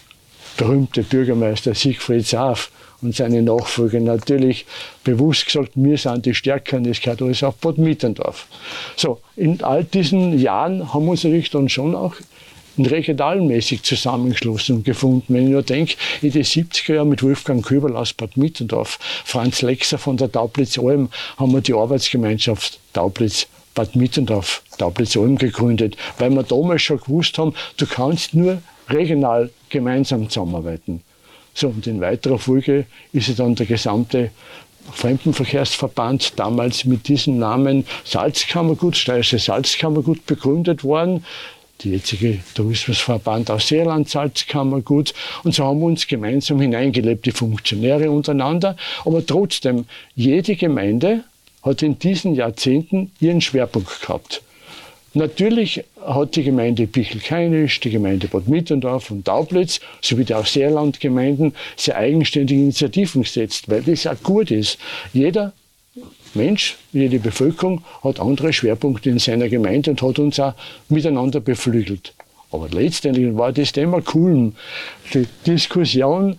berühmte 0.57 1.03
Bürgermeister 1.03 1.75
Siegfried 1.75 2.27
Saaf 2.27 2.71
und 3.03 3.15
seine 3.15 3.43
Nachfolger 3.43 4.01
natürlich 4.01 4.67
bewusst 5.05 5.47
gesagt, 5.47 5.71
wir 5.75 5.97
sind 5.97 6.27
die 6.27 6.35
Stärkeren, 6.35 6.85
das 6.85 7.01
gehört 7.01 7.23
alles 7.23 7.43
auf 7.43 7.57
Bad 7.57 7.79
Mittendorf. 7.79 8.47
So, 8.97 9.21
in 9.37 9.63
all 9.63 9.85
diesen 9.85 10.39
Jahren 10.39 10.93
haben 10.93 11.05
wir 11.07 11.13
uns 11.13 11.25
natürlich 11.25 11.51
dann 11.51 11.69
schon 11.69 11.95
auch 11.95 12.15
regionalmäßig 12.87 13.83
zusammengeschlossen 13.83 14.77
und 14.77 14.85
gefunden. 14.85 15.35
Wenn 15.35 15.45
ich 15.45 15.51
nur 15.51 15.63
denke, 15.63 15.95
in 16.23 16.31
den 16.31 16.45
70er 16.45 16.95
Jahren 16.95 17.09
mit 17.09 17.23
Wolfgang 17.23 17.65
Köberl 17.65 17.97
aus 17.97 18.13
Bad 18.13 18.37
Mittendorf, 18.37 18.99
Franz 19.25 19.63
Lexer 19.63 19.99
von 19.99 20.17
der 20.17 20.31
Taublitz-Alm, 20.31 21.11
haben 21.37 21.53
wir 21.53 21.61
die 21.61 21.75
Arbeitsgemeinschaft 21.75 22.79
Taublitz 22.93 23.47
Bad 23.75 23.97
Mittendorf, 23.97 24.63
Taublitz-Alm 24.79 25.39
gegründet, 25.39 25.97
weil 26.19 26.31
wir 26.31 26.43
damals 26.43 26.83
schon 26.83 27.01
gewusst 27.01 27.39
haben, 27.39 27.55
du 27.77 27.87
kannst 27.87 28.35
nur 28.35 28.63
regional 28.89 29.51
gemeinsam 29.69 30.29
zusammenarbeiten. 30.29 31.03
So, 31.55 31.69
und 31.69 31.87
in 31.87 32.01
weiterer 32.01 32.39
Folge 32.39 32.87
ist 33.13 33.29
ja 33.29 33.35
dann 33.35 33.55
der 33.55 33.67
gesamte 33.67 34.31
Fremdenverkehrsverband 34.93 36.39
damals 36.39 36.85
mit 36.85 37.09
diesem 37.09 37.39
Namen 37.39 37.87
Salzkammergut, 38.05 38.97
Steirische 38.97 39.39
Salzkammergut 39.39 40.27
begründet 40.27 40.85
worden 40.85 41.25
die 41.83 41.91
jetzige 41.91 42.39
Tourismusverband 42.55 43.51
aus 43.51 43.69
Seerland, 43.69 44.09
Salzkammergut. 44.09 45.15
Und 45.45 45.55
so 45.55 45.65
haben 45.65 45.81
wir 45.81 45.87
uns 45.87 46.07
gemeinsam 46.07 46.61
hineingelebt, 46.61 47.27
die 47.27 47.33
Funktionäre 47.33 48.11
untereinander. 48.11 48.77
Aber 49.05 49.25
trotzdem, 49.25 49.87
jede 50.15 50.57
Gemeinde 50.57 51.25
hat 51.63 51.83
in 51.83 51.99
diesen 51.99 52.35
Jahrzehnten 52.35 53.13
ihren 53.21 53.41
Schwerpunkt 53.41 54.01
gehabt. 54.01 54.43
Natürlich 55.13 55.83
hat 56.01 56.37
die 56.37 56.45
Gemeinde 56.45 56.87
Bichelkeinisch, 56.87 57.81
die 57.81 57.91
Gemeinde 57.91 58.29
Bad 58.29 58.47
Mittendorf 58.47 59.11
und 59.11 59.27
Daublitz 59.27 59.81
sowie 60.01 60.25
die 60.25 60.35
auch 60.35 60.47
Seerlandgemeinden 60.47 61.53
sehr 61.77 61.97
eigenständige 61.97 62.61
Initiativen 62.61 63.23
gesetzt, 63.23 63.69
weil 63.69 63.83
das 63.83 64.07
auch 64.07 64.23
gut 64.23 64.53
ist. 64.53 64.79
Jeder 65.13 65.53
Mensch, 66.35 66.77
jede 66.93 67.19
Bevölkerung 67.19 67.83
hat 68.03 68.21
andere 68.21 68.53
Schwerpunkte 68.53 69.11
in 69.11 69.19
seiner 69.19 69.49
Gemeinde 69.49 69.91
und 69.91 70.03
hat 70.03 70.19
uns 70.19 70.39
auch 70.39 70.55
miteinander 70.89 71.41
beflügelt. 71.41 72.15
Aber 72.53 72.69
letztendlich 72.69 73.37
war 73.37 73.53
das 73.53 73.73
Thema 73.73 74.01
Kulm. 74.01 74.55
Die 75.15 75.27
Diskussion, 75.47 76.39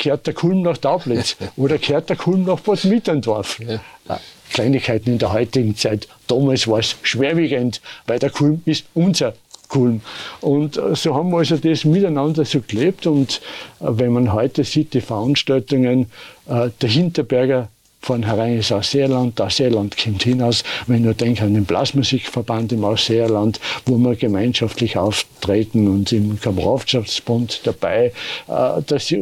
kehrt 0.00 0.26
der 0.26 0.34
Kulm 0.34 0.62
nach 0.62 0.78
Daublitz 0.78 1.36
oder 1.56 1.78
kehrt 1.78 2.08
der 2.08 2.16
Kulm 2.16 2.44
nach 2.44 2.60
Bad 2.60 2.84
Mitterndorf? 2.84 3.60
Ja. 3.60 4.18
Kleinigkeiten 4.50 5.10
in 5.12 5.18
der 5.18 5.32
heutigen 5.32 5.76
Zeit. 5.76 6.08
Damals 6.26 6.66
war 6.66 6.80
es 6.80 6.96
schwerwiegend, 7.02 7.80
weil 8.08 8.18
der 8.18 8.30
Kulm 8.30 8.62
ist 8.64 8.86
unser 8.94 9.34
Kulm. 9.68 10.00
Und 10.40 10.76
äh, 10.76 10.96
so 10.96 11.14
haben 11.14 11.30
wir 11.30 11.38
also 11.38 11.56
das 11.56 11.84
miteinander 11.84 12.44
so 12.44 12.60
gelebt. 12.66 13.06
Und 13.06 13.40
äh, 13.78 13.84
wenn 13.84 14.12
man 14.12 14.32
heute 14.32 14.64
sieht, 14.64 14.92
die 14.94 15.00
Veranstaltungen, 15.00 16.10
äh, 16.48 16.70
der 16.80 16.88
Hinterberger 16.88 17.68
vornherein 18.10 18.58
ist 18.58 18.72
Ausseerland, 18.72 19.40
Ausseerland 19.40 19.96
kommt 19.96 20.24
hinaus, 20.24 20.64
wenn 20.88 20.96
ich 20.96 21.02
nur 21.02 21.14
denke 21.14 21.44
an 21.44 21.54
den 21.54 21.64
Blasmusikverband 21.64 22.72
im 22.72 22.82
Ausseerland, 22.82 23.60
wo 23.86 23.96
wir 23.98 24.16
gemeinschaftlich 24.16 24.96
auftreten 24.96 25.86
und 25.86 26.10
im 26.10 26.40
Kameradschaftsbund 26.40 27.60
dabei, 27.62 28.12
äh, 28.48 28.82
das, 28.84 29.14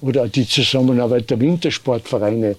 oder 0.00 0.28
die 0.28 0.46
Zusammenarbeit 0.46 1.28
der 1.28 1.40
Wintersportvereine, 1.40 2.54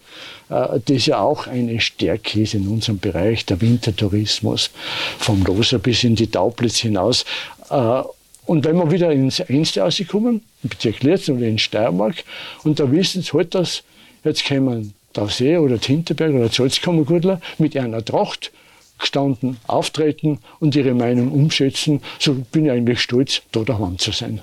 äh, 0.50 0.80
das 0.84 1.06
ja 1.06 1.22
auch 1.22 1.48
eine 1.48 1.80
Stärke 1.80 2.42
ist 2.42 2.54
in 2.54 2.68
unserem 2.68 3.00
Bereich, 3.00 3.46
der 3.46 3.62
Wintertourismus, 3.62 4.72
vom 5.20 5.42
Loser 5.46 5.80
bis 5.80 6.04
in 6.04 6.16
die 6.16 6.28
Taublitz 6.30 6.80
hinaus. 6.80 7.24
Äh, 7.70 8.02
und 8.46 8.66
wenn 8.66 8.76
wir 8.76 8.92
wieder 8.92 9.10
ins 9.14 9.40
Einste 9.40 9.80
rauskommen, 9.80 10.42
im 10.64 10.70
Bezirk 10.70 11.02
Lierzen 11.02 11.38
oder 11.38 11.48
in 11.48 11.58
Steiermark, 11.58 12.26
und 12.66 12.78
da 12.78 12.92
wissen 12.92 13.22
sie 13.22 13.32
halt, 13.32 13.56
dass 13.56 13.84
jetzt 14.26 14.46
kommen 14.46 14.94
der 15.18 15.28
See 15.28 15.58
oder 15.58 15.78
Hinterberg 15.78 16.34
oder 16.34 16.50
Salzkammergurtler 16.50 17.42
mit 17.58 17.76
einer 17.76 18.04
Tracht 18.04 18.52
gestanden, 19.00 19.58
auftreten 19.68 20.40
und 20.60 20.76
ihre 20.76 20.94
Meinung 20.94 21.32
umsetzen, 21.32 22.02
so 22.20 22.34
bin 22.52 22.66
ich 22.66 22.72
eigentlich 22.72 23.02
stolz, 23.02 23.42
da 23.52 23.62
daheim 23.62 23.98
zu 24.00 24.12
sein. 24.12 24.42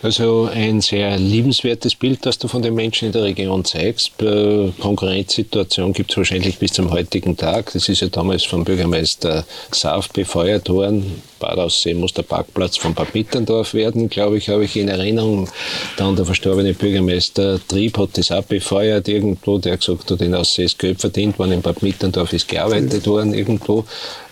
Also 0.00 0.48
ein 0.52 0.80
sehr 0.80 1.18
liebenswertes 1.18 1.96
Bild, 1.96 2.24
das 2.24 2.38
du 2.38 2.46
von 2.46 2.62
den 2.62 2.74
Menschen 2.74 3.06
in 3.06 3.12
der 3.12 3.24
Region 3.24 3.64
zeigst. 3.64 4.12
Konkurrenzsituation 4.16 5.92
gibt 5.92 6.12
es 6.12 6.16
wahrscheinlich 6.16 6.58
bis 6.58 6.72
zum 6.72 6.92
heutigen 6.92 7.36
Tag. 7.36 7.72
Das 7.72 7.88
ist 7.88 8.00
ja 8.00 8.06
damals 8.06 8.44
vom 8.44 8.62
Bürgermeister 8.62 9.44
Saaf 9.72 10.08
befeuert 10.10 10.68
worden. 10.68 11.20
Bad 11.40 11.58
Aussee 11.58 11.94
muss 11.94 12.14
der 12.14 12.22
Parkplatz 12.22 12.76
von 12.76 12.94
Bad 12.94 13.12
Mitterndorf 13.14 13.74
werden, 13.74 14.08
glaube 14.08 14.38
ich, 14.38 14.48
habe 14.48 14.64
ich 14.64 14.76
in 14.76 14.88
Erinnerung. 14.88 15.48
Dann 15.96 16.14
der 16.14 16.24
verstorbene 16.24 16.74
Bürgermeister 16.74 17.60
Trieb 17.66 17.98
hat 17.98 18.16
das 18.18 18.30
auch 18.30 18.44
befeuert 18.44 19.08
irgendwo, 19.08 19.58
der 19.58 19.76
gesagt 19.76 20.10
hat, 20.10 20.20
in 20.20 20.34
Aussee 20.34 20.64
ist 20.64 20.78
Geld 20.78 21.00
verdient 21.00 21.38
worden, 21.38 21.52
in 21.52 21.62
Bad 21.62 21.82
Mitterndorf 21.82 22.32
ist 22.32 22.46
gearbeitet 22.48 23.06
worden 23.06 23.34
irgendwo. 23.34 23.84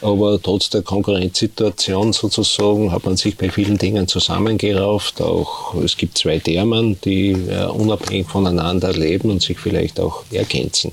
Aber 0.07 0.41
trotz 0.41 0.71
der 0.71 0.83
Konkurrenzsituation 0.83 2.13
sozusagen 2.13 2.93
hat 2.93 3.05
man 3.05 3.17
sich 3.17 3.37
bei 3.37 3.51
vielen 3.51 3.77
Dingen 3.77 4.07
zusammengerauft. 4.07 5.21
Auch 5.21 5.75
es 5.75 5.97
gibt 5.97 6.17
zwei 6.17 6.39
Därmen, 6.39 6.97
die 7.05 7.33
äh, 7.33 7.65
unabhängig 7.65 8.29
voneinander 8.29 8.93
leben 8.93 9.33
und 9.33 9.43
sich 9.43 9.59
vielleicht 9.59 9.99
auch 9.99 10.23
ergänzen. 10.31 10.93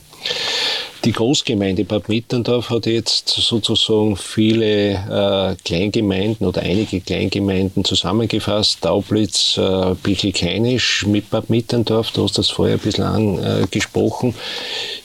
Die 1.06 1.12
Großgemeinde 1.12 1.84
Bad 1.84 2.08
Mitterndorf 2.08 2.70
hat 2.70 2.86
jetzt 2.86 3.28
sozusagen 3.28 4.16
viele 4.16 4.94
äh, 4.94 5.56
Kleingemeinden 5.66 6.48
oder 6.48 6.62
einige 6.62 7.02
Kleingemeinden 7.02 7.84
zusammengefasst. 7.84 8.80
Taublitz, 8.82 9.58
äh, 9.58 9.96
Bichelkeinisch 10.02 11.06
mit 11.06 11.30
Bad 11.30 11.50
Mitterndorf, 11.50 12.12
du 12.12 12.24
hast 12.24 12.38
das 12.38 12.50
vorher 12.50 12.76
ein 12.76 12.80
bisschen 12.80 13.04
angesprochen. 13.04 14.34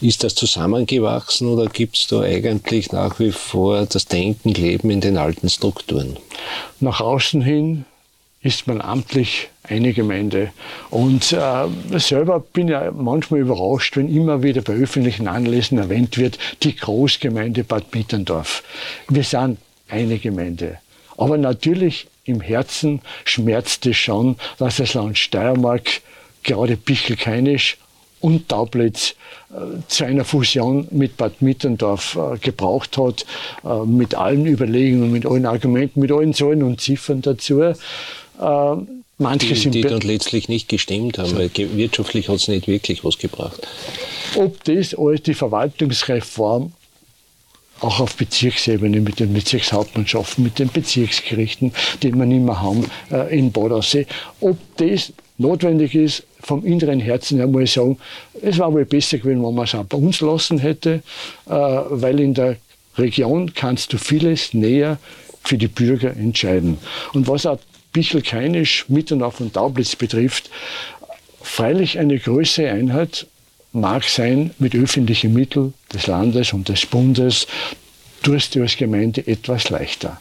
Ist 0.00 0.22
das 0.22 0.36
zusammengewachsen 0.36 1.48
oder 1.48 1.66
gibt 1.66 1.96
es 1.96 2.06
da 2.06 2.20
eigentlich 2.20 2.92
nach 2.92 3.18
wie 3.18 3.32
vor 3.32 3.84
das 3.86 4.06
Denken, 4.06 4.50
Leben 4.54 4.90
in 4.90 5.00
den 5.00 5.16
alten 5.16 5.48
Strukturen? 5.48 6.16
Nach 6.78 7.00
außen 7.00 7.42
hin 7.42 7.86
ist 8.48 8.66
man 8.66 8.80
amtlich 8.80 9.50
eine 9.62 9.92
Gemeinde. 9.92 10.52
Und 10.88 11.32
äh, 11.32 11.98
selber 11.98 12.40
bin 12.40 12.68
ich 12.68 12.76
manchmal 12.94 13.40
überrascht, 13.40 13.98
wenn 13.98 14.08
immer 14.08 14.42
wieder 14.42 14.62
bei 14.62 14.72
öffentlichen 14.72 15.28
Anlässen 15.28 15.76
erwähnt 15.76 16.16
wird, 16.16 16.38
die 16.62 16.74
Großgemeinde 16.74 17.62
Bad 17.62 17.94
Mitterndorf. 17.94 18.62
Wir 19.10 19.22
sind 19.22 19.58
eine 19.90 20.18
Gemeinde. 20.18 20.78
Aber 21.18 21.36
natürlich 21.36 22.06
im 22.24 22.40
Herzen 22.40 23.02
schmerzt 23.26 23.84
es 23.84 23.98
schon, 23.98 24.36
dass 24.58 24.76
das 24.76 24.94
Land 24.94 25.18
Steiermark 25.18 26.00
gerade 26.42 26.78
Bichelkeinisch 26.78 27.76
und 28.20 28.48
Taublitz 28.48 29.14
äh, 29.50 29.80
zu 29.86 30.04
einer 30.04 30.24
Fusion 30.24 30.88
mit 30.90 31.16
Bad 31.16 31.40
Mitterndorf 31.40 32.16
äh, 32.16 32.38
gebraucht 32.38 32.98
hat, 32.98 33.24
äh, 33.64 33.84
mit 33.86 34.14
allen 34.14 34.46
Überlegungen, 34.46 35.12
mit 35.12 35.26
allen 35.26 35.46
Argumenten, 35.46 36.00
mit 36.00 36.12
allen 36.12 36.34
Zahlen 36.34 36.62
und 36.62 36.80
Ziffern 36.80 37.22
dazu. 37.22 37.74
Äh, 38.38 38.76
manche 39.18 39.48
die, 39.48 39.54
sind 39.54 39.74
die 39.74 39.82
dann 39.82 40.00
letztlich 40.00 40.48
nicht 40.48 40.68
gestimmt 40.68 41.18
haben, 41.18 41.36
weil 41.36 41.50
wirtschaftlich 41.54 42.28
hat 42.28 42.36
es 42.36 42.48
nicht 42.48 42.68
wirklich 42.68 43.04
was 43.04 43.18
gebracht. 43.18 43.66
Ob 44.36 44.62
das 44.64 44.94
alles 44.94 45.22
die 45.22 45.34
Verwaltungsreform 45.34 46.72
auch 47.80 48.00
auf 48.00 48.16
Bezirksebene 48.16 49.00
mit 49.00 49.20
den 49.20 49.32
Bezirkshauptmannschaften, 49.32 50.42
mit 50.42 50.58
den 50.58 50.68
Bezirksgerichten, 50.68 51.72
die 52.02 52.12
wir 52.12 52.26
nicht 52.26 52.42
mehr 52.42 52.60
haben 52.60 52.90
äh, 53.10 53.36
in 53.36 53.52
Bodensee, 53.52 54.06
ob 54.40 54.58
das 54.78 55.12
notwendig 55.38 55.94
ist, 55.94 56.24
vom 56.40 56.64
inneren 56.64 57.00
Herzen 57.00 57.38
her 57.38 57.46
muss 57.46 57.62
ich 57.62 57.72
sagen, 57.72 57.98
es 58.42 58.58
war 58.58 58.72
wohl 58.72 58.84
besser 58.84 59.18
gewesen, 59.18 59.44
wenn 59.44 59.54
man 59.54 59.64
es 59.64 59.74
auch 59.74 59.84
bei 59.84 59.96
uns 59.96 60.20
lassen 60.20 60.58
hätte, 60.58 61.02
äh, 61.46 61.50
weil 61.50 62.20
in 62.20 62.34
der 62.34 62.56
Region 62.96 63.54
kannst 63.54 63.92
du 63.92 63.98
vieles 63.98 64.54
näher 64.54 64.98
für 65.44 65.56
die 65.56 65.68
Bürger 65.68 66.16
entscheiden. 66.16 66.78
Und 67.14 67.28
was 67.28 67.46
auch 67.46 67.58
Bichelkeinisch, 67.92 68.86
Mitternauf 68.88 69.40
und 69.40 69.54
Taublitz 69.54 69.96
betrifft, 69.96 70.50
freilich 71.40 71.98
eine 71.98 72.18
größere 72.18 72.70
Einheit 72.70 73.26
mag 73.72 74.04
sein 74.04 74.50
mit 74.58 74.74
öffentlichen 74.74 75.32
Mitteln 75.32 75.74
des 75.92 76.06
Landes 76.06 76.52
und 76.52 76.68
des 76.68 76.86
Bundes, 76.86 77.46
tust 78.22 78.54
du 78.54 78.62
als 78.62 78.76
Gemeinde 78.76 79.26
etwas 79.26 79.70
leichter. 79.70 80.20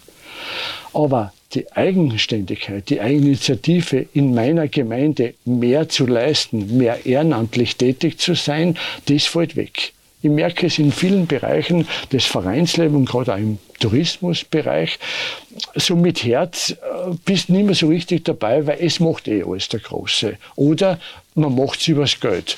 Aber 0.93 1.33
die 1.53 1.71
Eigenständigkeit, 1.71 2.89
die 2.89 2.99
Eigeninitiative 2.99 4.05
in 4.13 4.33
meiner 4.33 4.67
Gemeinde 4.67 5.33
mehr 5.45 5.89
zu 5.89 6.05
leisten, 6.05 6.77
mehr 6.77 7.05
ehrenamtlich 7.05 7.77
tätig 7.77 8.19
zu 8.19 8.35
sein, 8.35 8.77
das 9.05 9.25
fällt 9.25 9.55
weg. 9.55 9.93
Ich 10.19 10.31
merke 10.31 10.65
es 10.65 10.79
in 10.79 10.91
vielen 10.91 11.27
Bereichen 11.27 11.87
des 12.11 12.25
Vereinslebens 12.25 13.07
gerade 13.07 13.33
auch 13.33 13.37
im 13.37 13.59
Tourismusbereich. 13.79 14.97
So 15.75 15.95
mit 15.95 16.23
Herz 16.23 16.71
äh, 16.71 16.75
bist 17.23 17.49
nicht 17.49 17.65
mehr 17.65 17.75
so 17.75 17.87
richtig 17.87 18.25
dabei, 18.25 18.65
weil 18.65 18.79
es 18.81 18.99
macht 18.99 19.27
eh 19.27 19.43
alles 19.43 19.69
der 19.69 19.79
Große. 19.79 20.37
Oder 20.55 20.99
man 21.35 21.55
macht 21.55 21.81
es 21.81 21.87
übers 21.87 22.19
Geld. 22.19 22.57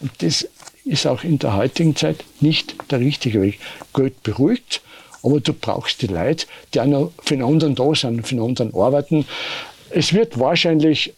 Und 0.00 0.12
das 0.20 0.48
ist 0.86 1.06
auch 1.06 1.24
in 1.24 1.38
der 1.38 1.54
heutigen 1.54 1.94
Zeit 1.94 2.24
nicht 2.40 2.74
der 2.90 3.00
richtige 3.00 3.42
Weg. 3.42 3.58
Geld 3.92 4.22
beruhigt, 4.22 4.80
aber 5.22 5.40
du 5.40 5.52
brauchst 5.52 6.00
die 6.00 6.06
Leute, 6.06 6.46
die 6.72 6.80
auch 6.80 6.86
noch 6.86 7.12
für 7.22 7.36
den 7.36 7.44
anderen 7.44 7.74
da 7.74 7.94
sind, 7.94 8.26
für 8.26 8.34
den 8.34 8.44
anderen 8.44 8.74
arbeiten. 8.74 9.26
Es 9.90 10.14
wird 10.14 10.38
wahrscheinlich 10.38 11.12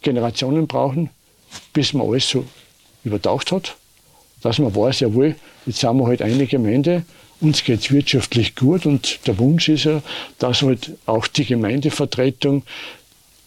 Generationen 0.00 0.66
brauchen, 0.66 1.10
bis 1.74 1.92
man 1.92 2.08
alles 2.08 2.30
so 2.30 2.46
übertaucht 3.04 3.52
hat 3.52 3.76
dass 4.42 4.58
man 4.58 4.74
weiß, 4.74 5.00
jawohl, 5.00 5.36
jetzt 5.66 5.80
sind 5.80 5.96
wir 5.98 6.06
halt 6.06 6.22
eine 6.22 6.46
Gemeinde, 6.46 7.04
uns 7.40 7.64
geht 7.64 7.80
es 7.80 7.92
wirtschaftlich 7.92 8.56
gut 8.56 8.86
und 8.86 9.20
der 9.26 9.38
Wunsch 9.38 9.68
ist 9.68 9.84
ja, 9.84 10.02
dass 10.38 10.62
halt 10.62 10.92
auch 11.06 11.26
die 11.26 11.44
Gemeindevertretung 11.44 12.64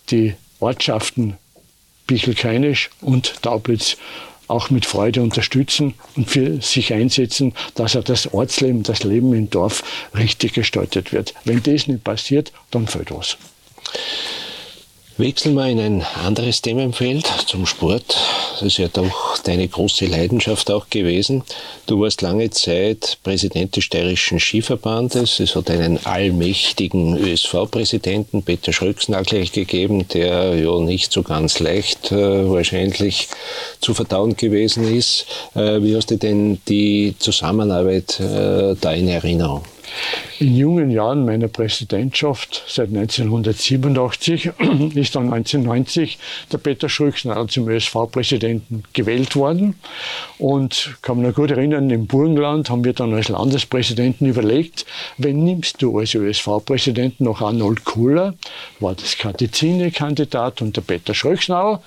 die 0.09 0.35
Ortschaften 0.59 1.37
Bichelkeinisch 2.07 2.89
und 3.01 3.41
Taublitz 3.41 3.97
auch 4.47 4.69
mit 4.69 4.85
Freude 4.85 5.21
unterstützen 5.21 5.93
und 6.15 6.29
für 6.29 6.61
sich 6.61 6.93
einsetzen, 6.93 7.53
dass 7.75 7.95
er 7.95 8.03
das 8.03 8.33
Ortsleben, 8.33 8.83
das 8.83 9.03
Leben 9.03 9.33
im 9.33 9.49
Dorf 9.49 9.83
richtig 10.13 10.53
gestaltet 10.53 11.13
wird. 11.13 11.33
Wenn 11.45 11.63
das 11.63 11.87
nicht 11.87 12.03
passiert, 12.03 12.51
dann 12.69 12.87
fällt 12.87 13.11
was. 13.11 13.37
Wechseln 15.21 15.53
wir 15.53 15.67
in 15.67 15.79
ein 15.79 16.01
anderes 16.25 16.63
Themenfeld, 16.63 17.27
zum 17.45 17.67
Sport. 17.67 18.17
Das 18.53 18.63
ist 18.63 18.79
ja 18.79 18.87
doch 18.87 19.37
deine 19.37 19.67
große 19.67 20.07
Leidenschaft 20.07 20.71
auch 20.71 20.89
gewesen. 20.89 21.43
Du 21.85 22.01
warst 22.01 22.23
lange 22.23 22.49
Zeit 22.49 23.19
Präsident 23.21 23.75
des 23.75 23.83
Steirischen 23.83 24.39
Skiverbandes. 24.39 25.39
Es 25.39 25.55
hat 25.55 25.69
einen 25.69 26.03
allmächtigen 26.07 27.15
ÖSV-Präsidenten, 27.19 28.41
Peter 28.41 28.73
Schröcksnagel, 28.73 29.47
gegeben, 29.49 30.07
der 30.07 30.55
ja 30.55 30.79
nicht 30.79 31.11
so 31.11 31.21
ganz 31.21 31.59
leicht 31.59 32.11
äh, 32.11 32.49
wahrscheinlich 32.49 33.27
zu 33.79 33.93
verdauen 33.93 34.35
gewesen 34.35 34.91
ist. 34.91 35.27
Äh, 35.53 35.83
wie 35.83 35.95
hast 35.95 36.09
du 36.09 36.17
denn 36.17 36.59
die 36.67 37.13
Zusammenarbeit 37.19 38.19
äh, 38.19 38.75
da 38.81 38.91
in 38.93 39.07
Erinnerung? 39.07 39.61
In 40.39 40.55
jungen 40.55 40.89
Jahren 40.89 41.25
meiner 41.25 41.47
Präsidentschaft, 41.47 42.63
seit 42.67 42.87
1987, 42.87 44.45
ist 44.95 45.15
dann 45.15 45.31
1990 45.31 46.17
der 46.51 46.57
Peter 46.57 46.89
Schröcksnadel 46.89 47.47
zum 47.47 47.69
ÖSV-Präsidenten 47.69 48.83
gewählt 48.93 49.35
worden. 49.35 49.75
Und 50.39 50.95
kann 51.01 51.19
mich 51.19 51.27
noch 51.27 51.35
gut 51.35 51.51
erinnern, 51.51 51.89
im 51.89 52.07
Burgenland 52.07 52.69
haben 52.69 52.83
wir 52.83 52.93
dann 52.93 53.13
als 53.13 53.29
Landespräsidenten 53.29 54.25
überlegt, 54.25 54.85
wen 55.17 55.43
nimmst 55.43 55.81
du 55.81 55.99
als 55.99 56.15
ÖSV-Präsidenten 56.15 57.25
noch 57.25 57.41
Arnold 57.41 57.85
Kohler, 57.85 58.33
war 58.79 58.95
das 58.95 59.17
Katizine-Kandidat 59.17 60.61
und 60.61 60.75
der 60.75 60.81
Peter 60.81 61.13
Schröcksnadel. 61.13 61.79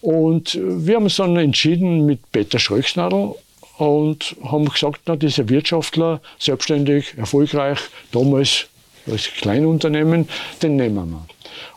Und 0.00 0.56
wir 0.62 0.96
haben 0.96 1.04
uns 1.04 1.16
dann 1.16 1.36
entschieden 1.36 2.06
mit 2.06 2.30
Peter 2.30 2.58
Schröcksnadel 2.58 3.34
und 3.78 4.36
haben 4.42 4.68
gesagt, 4.68 5.02
na, 5.06 5.16
dieser 5.16 5.48
Wirtschaftler, 5.48 6.20
selbstständig, 6.38 7.16
erfolgreich, 7.16 7.78
damals 8.12 8.66
als 9.10 9.24
Kleinunternehmen, 9.24 10.28
den 10.62 10.76
nehmen 10.76 11.10
wir. 11.10 11.26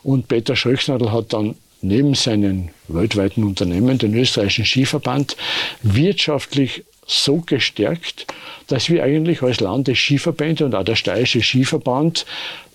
Und 0.02 0.28
Peter 0.28 0.56
Schröcksnadel 0.56 1.12
hat 1.12 1.32
dann 1.32 1.54
neben 1.80 2.14
seinen 2.14 2.70
weltweiten 2.88 3.44
Unternehmen, 3.44 3.98
den 3.98 4.14
österreichischen 4.14 4.64
Skiverband, 4.64 5.36
wirtschaftlich 5.82 6.84
so 7.06 7.38
gestärkt, 7.38 8.26
dass 8.68 8.88
wir 8.88 9.02
eigentlich 9.02 9.42
als 9.42 9.60
Landesskiverbände 9.60 10.64
und 10.64 10.74
auch 10.74 10.84
der 10.84 10.96
Steirische 10.96 11.42
Skiverband 11.42 12.26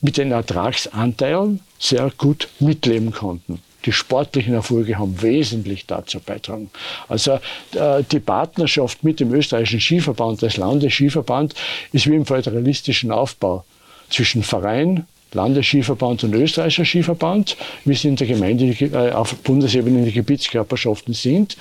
mit 0.01 0.17
den 0.17 0.31
Ertragsanteilen 0.31 1.61
sehr 1.79 2.11
gut 2.17 2.49
mitleben 2.59 3.11
konnten. 3.11 3.61
Die 3.87 3.93
sportlichen 3.93 4.53
Erfolge 4.53 4.99
haben 4.99 5.21
wesentlich 5.21 5.85
dazu 5.85 6.19
beitragen. 6.19 6.69
Also 7.07 7.39
äh, 7.73 8.03
die 8.11 8.19
Partnerschaft 8.19 9.05
mit 9.05 9.21
dem 9.21 9.33
österreichischen 9.33 9.79
Skiverband, 9.79 10.43
das 10.43 10.57
Landesskiverband, 10.57 11.55
ist 11.93 12.05
wie 12.05 12.15
im 12.15 12.25
föderalistischen 12.25 13.11
Aufbau 13.11 13.63
zwischen 14.09 14.43
Verein, 14.43 15.07
Landesskiverband 15.31 16.25
und 16.25 16.33
Österreichischer 16.33 16.83
Skiverband, 16.83 17.55
wie 17.85 17.93
sie 17.93 18.09
in 18.09 18.17
der 18.17 18.27
Gemeinde 18.27 18.65
äh, 18.65 19.11
auf 19.13 19.33
Bundesebene 19.35 19.99
in 19.99 20.05
den 20.05 20.13
Gebietskörperschaften 20.13 21.13
sind. 21.13 21.55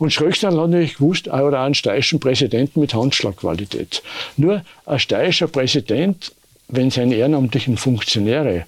Und 0.00 0.12
Schröckstal 0.12 0.50
hat 0.50 0.70
natürlich 0.70 0.96
gewusst, 0.96 1.28
oder 1.28 1.60
einen 1.60 1.74
steirischen 1.74 2.18
Präsidenten 2.18 2.80
mit 2.80 2.92
Handschlagqualität. 2.92 4.02
Nur 4.36 4.64
ein 4.84 4.98
steirischer 4.98 5.46
Präsident, 5.46 6.32
wenn 6.66 6.90
seine 6.90 7.14
ehrenamtlichen 7.14 7.76
Funktionäre 7.76 8.66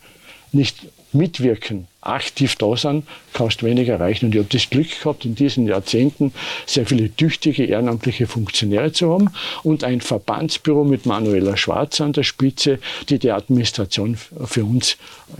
nicht 0.53 0.87
mitwirken, 1.13 1.89
aktiv 2.01 2.57
da 2.57 2.77
sind, 2.77 3.07
kannst 3.33 3.63
du 3.63 3.67
weniger 3.67 3.95
erreichen. 3.95 4.27
Und 4.27 4.35
ich 4.35 4.39
habe 4.39 4.49
das 4.51 4.71
Glück 4.71 4.89
gehabt, 5.03 5.25
in 5.25 5.35
diesen 5.35 5.67
Jahrzehnten 5.67 6.33
sehr 6.67 6.87
viele 6.87 7.15
tüchtige 7.15 7.65
ehrenamtliche 7.65 8.27
Funktionäre 8.27 8.93
zu 8.93 9.13
haben 9.13 9.31
und 9.63 9.85
ein 9.85 10.01
Verbandsbüro 10.01 10.85
mit 10.85 11.07
Manuela 11.07 11.57
Schwarz 11.57 12.01
an 12.01 12.13
der 12.13 12.23
Spitze, 12.23 12.79
die 13.09 13.19
die 13.19 13.33
Administration 13.33 14.17
für 14.17 14.65
uns 14.65 14.97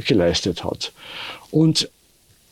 geleistet 0.07 0.65
hat. 0.65 0.93
Und 1.51 1.89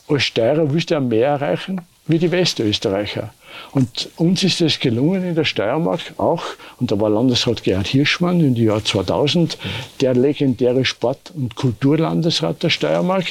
als 0.08 0.24
Steirer 0.24 0.72
willst 0.72 0.90
du 0.90 0.94
ja 0.94 1.00
mehr 1.00 1.28
erreichen 1.28 1.82
wie 2.08 2.18
die 2.18 2.30
Westösterreicher. 2.30 3.32
Und 3.72 4.08
uns 4.16 4.42
ist 4.42 4.60
es 4.60 4.80
gelungen 4.80 5.24
in 5.24 5.34
der 5.34 5.44
Steiermark 5.44 6.00
auch, 6.16 6.44
und 6.80 6.90
da 6.90 6.98
war 6.98 7.10
Landesrat 7.10 7.62
Gerhard 7.62 7.86
Hirschmann 7.86 8.40
im 8.40 8.56
Jahr 8.56 8.84
2000, 8.84 9.58
der 10.00 10.14
legendäre 10.14 10.84
Sport- 10.84 11.32
und 11.34 11.54
Kulturlandesrat 11.54 12.62
der 12.62 12.70
Steiermark, 12.70 13.26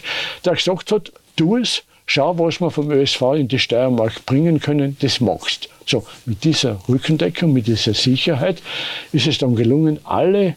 der 0.45 0.53
gesagt 0.53 0.91
hat, 0.91 1.11
tu 1.35 1.57
es, 1.57 1.83
schau, 2.05 2.37
was 2.39 2.61
wir 2.61 2.71
vom 2.71 2.91
ÖSV 2.91 3.21
in 3.35 3.47
die 3.47 3.59
Steiermark 3.59 4.25
bringen 4.25 4.59
können, 4.59 4.97
das 4.99 5.19
machst. 5.19 5.69
So, 5.85 6.05
mit 6.25 6.43
dieser 6.43 6.79
Rückendeckung, 6.87 7.53
mit 7.53 7.67
dieser 7.67 7.93
Sicherheit 7.93 8.61
ist 9.11 9.27
es 9.27 9.37
dann 9.37 9.55
gelungen, 9.55 9.99
alle 10.03 10.55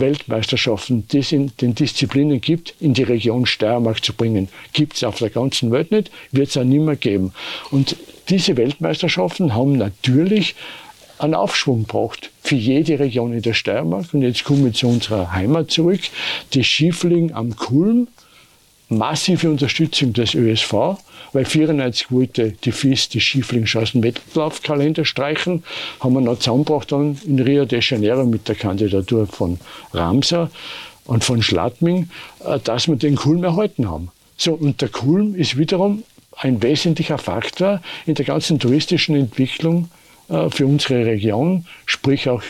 FIS-Weltmeisterschaften, 0.00 1.06
die 1.08 1.18
es 1.18 1.32
in 1.32 1.52
den 1.60 1.74
Disziplinen 1.74 2.40
gibt, 2.40 2.74
in 2.80 2.94
die 2.94 3.02
Region 3.02 3.46
Steiermark 3.46 4.04
zu 4.04 4.12
bringen. 4.12 4.48
Gibt 4.72 4.96
es 4.96 5.04
auf 5.04 5.18
der 5.18 5.30
ganzen 5.30 5.70
Welt 5.70 5.92
nicht, 5.92 6.10
wird 6.32 6.48
es 6.48 6.56
auch 6.56 6.64
nicht 6.64 6.82
mehr 6.82 6.96
geben. 6.96 7.32
Und 7.70 7.96
diese 8.28 8.56
Weltmeisterschaften 8.56 9.54
haben 9.54 9.76
natürlich 9.76 10.54
einen 11.18 11.34
Aufschwung 11.34 11.82
gebracht 11.82 12.30
für 12.42 12.54
jede 12.54 12.98
Region 12.98 13.32
in 13.32 13.42
der 13.42 13.54
Steiermark. 13.54 14.12
Und 14.14 14.22
jetzt 14.22 14.44
kommen 14.44 14.64
wir 14.64 14.72
zu 14.72 14.88
unserer 14.88 15.32
Heimat 15.32 15.70
zurück. 15.70 16.00
Die 16.54 16.64
Skifliegen 16.64 17.34
am 17.34 17.56
Kulm, 17.56 18.08
massive 18.90 19.48
Unterstützung 19.48 20.12
des 20.12 20.34
ÖSV, 20.34 20.98
weil 21.32 21.44
94 21.44 22.10
wollte 22.10 22.52
die 22.52 22.72
FIS 22.72 23.08
die 23.08 23.20
Skifliegen 23.20 23.68
aus 23.80 23.92
dem 23.92 24.02
Wettlaufkalender 24.02 25.04
streichen, 25.04 25.62
haben 26.00 26.14
wir 26.14 26.20
noch 26.20 26.38
zusammengebracht 26.38 26.90
dann 26.92 27.18
in 27.24 27.38
Rio 27.38 27.64
de 27.64 27.80
Janeiro 27.80 28.24
mit 28.24 28.48
der 28.48 28.56
Kandidatur 28.56 29.26
von 29.26 29.58
Ramser 29.92 30.50
und 31.04 31.24
von 31.24 31.42
Schladming, 31.42 32.10
äh, 32.44 32.58
dass 32.58 32.88
wir 32.88 32.96
den 32.96 33.16
Kulm 33.16 33.44
erhalten 33.44 33.88
haben. 33.88 34.10
So, 34.36 34.54
und 34.54 34.80
der 34.80 34.88
Kulm 34.88 35.34
ist 35.34 35.56
wiederum 35.56 36.02
ein 36.36 36.62
wesentlicher 36.62 37.18
Faktor 37.18 37.82
in 38.06 38.14
der 38.14 38.24
ganzen 38.24 38.58
touristischen 38.58 39.14
Entwicklung 39.14 39.88
äh, 40.28 40.48
für 40.50 40.66
unsere 40.66 41.04
Region, 41.04 41.66
sprich 41.86 42.28
auch 42.28 42.42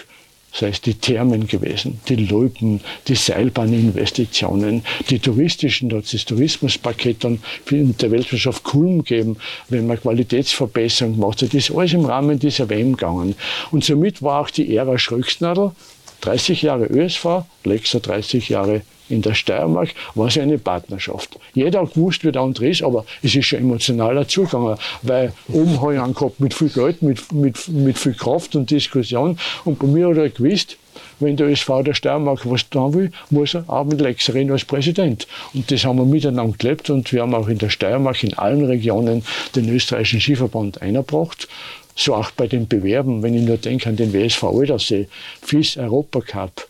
sei 0.52 0.68
es 0.68 0.80
die 0.80 0.94
Thermen 0.94 1.46
gewesen, 1.46 2.00
die 2.08 2.16
Loipen, 2.16 2.80
die 3.08 3.14
Seilbahninvestitionen, 3.14 4.82
die 5.08 5.18
touristischen, 5.18 5.88
da 5.88 5.98
hat 5.98 6.12
das 6.12 6.24
Tourismuspaket 6.24 7.24
dann 7.24 7.40
in 7.70 7.96
der 7.96 8.10
Weltwirtschaft 8.10 8.64
Kulm 8.64 9.04
gegeben, 9.04 9.36
wenn 9.68 9.86
man 9.86 10.00
Qualitätsverbesserungen 10.00 11.20
gemacht 11.20 11.42
hat. 11.42 11.48
Das 11.48 11.68
ist 11.68 11.76
alles 11.76 11.92
im 11.92 12.04
Rahmen 12.04 12.38
dieser 12.38 12.68
WM 12.68 12.92
gegangen. 12.92 13.34
Und 13.70 13.84
somit 13.84 14.22
war 14.22 14.40
auch 14.40 14.50
die 14.50 14.76
Ära 14.76 14.98
Schröcksnadel 14.98 15.72
30 16.20 16.62
Jahre 16.62 16.86
ÖSV, 16.86 17.44
Lexer 17.64 18.00
30 18.00 18.48
Jahre 18.48 18.82
in 19.10 19.22
der 19.22 19.34
Steiermark 19.34 19.94
war 20.14 20.28
es 20.28 20.38
eine 20.38 20.58
Partnerschaft. 20.58 21.38
Jeder 21.52 21.82
hat 21.82 21.94
gewusst, 21.94 22.24
wie 22.24 22.32
der 22.32 22.42
andere 22.42 22.68
ist, 22.68 22.82
aber 22.82 23.04
es 23.22 23.34
ist 23.34 23.46
schon 23.46 23.58
emotionaler 23.58 24.26
zugegangen, 24.26 24.76
weil 25.02 25.32
oben 25.52 25.80
habe 25.80 25.94
ich 25.94 26.00
einen 26.00 26.14
gehabt 26.14 26.40
mit 26.40 26.54
viel 26.54 26.68
Geld, 26.68 27.02
mit, 27.02 27.32
mit, 27.32 27.68
mit 27.68 27.98
viel 27.98 28.14
Kraft 28.14 28.54
und 28.54 28.70
Diskussion. 28.70 29.38
Und 29.64 29.78
bei 29.78 29.86
mir 29.86 30.08
hat 30.08 30.16
er 30.16 30.30
gewusst, 30.30 30.76
wenn 31.18 31.36
der 31.36 31.48
SV 31.48 31.82
der 31.82 31.94
Steiermark 31.94 32.48
was 32.48 32.68
tun 32.68 32.94
will, 32.94 33.12
muss 33.28 33.54
er 33.54 33.64
auch 33.68 33.84
mit 33.84 34.00
Lex 34.00 34.32
reden 34.32 34.52
als 34.52 34.64
Präsident. 34.64 35.26
Und 35.52 35.70
das 35.70 35.84
haben 35.84 35.98
wir 35.98 36.06
miteinander 36.06 36.56
gelebt 36.56 36.88
und 36.90 37.12
wir 37.12 37.22
haben 37.22 37.34
auch 37.34 37.48
in 37.48 37.58
der 37.58 37.68
Steiermark 37.68 38.22
in 38.24 38.34
allen 38.34 38.64
Regionen 38.64 39.22
den 39.54 39.68
österreichischen 39.68 40.20
Skiverband 40.20 40.80
eingebracht. 40.80 41.48
So 41.94 42.14
auch 42.14 42.30
bei 42.30 42.46
den 42.46 42.68
Bewerben, 42.68 43.22
wenn 43.22 43.34
ich 43.34 43.42
nur 43.42 43.56
denke 43.56 43.88
an 43.88 43.96
den 43.96 44.12
WSV 44.12 44.44
Aldersee, 44.44 45.08
FIS 45.42 45.76
Europacup, 45.76 46.68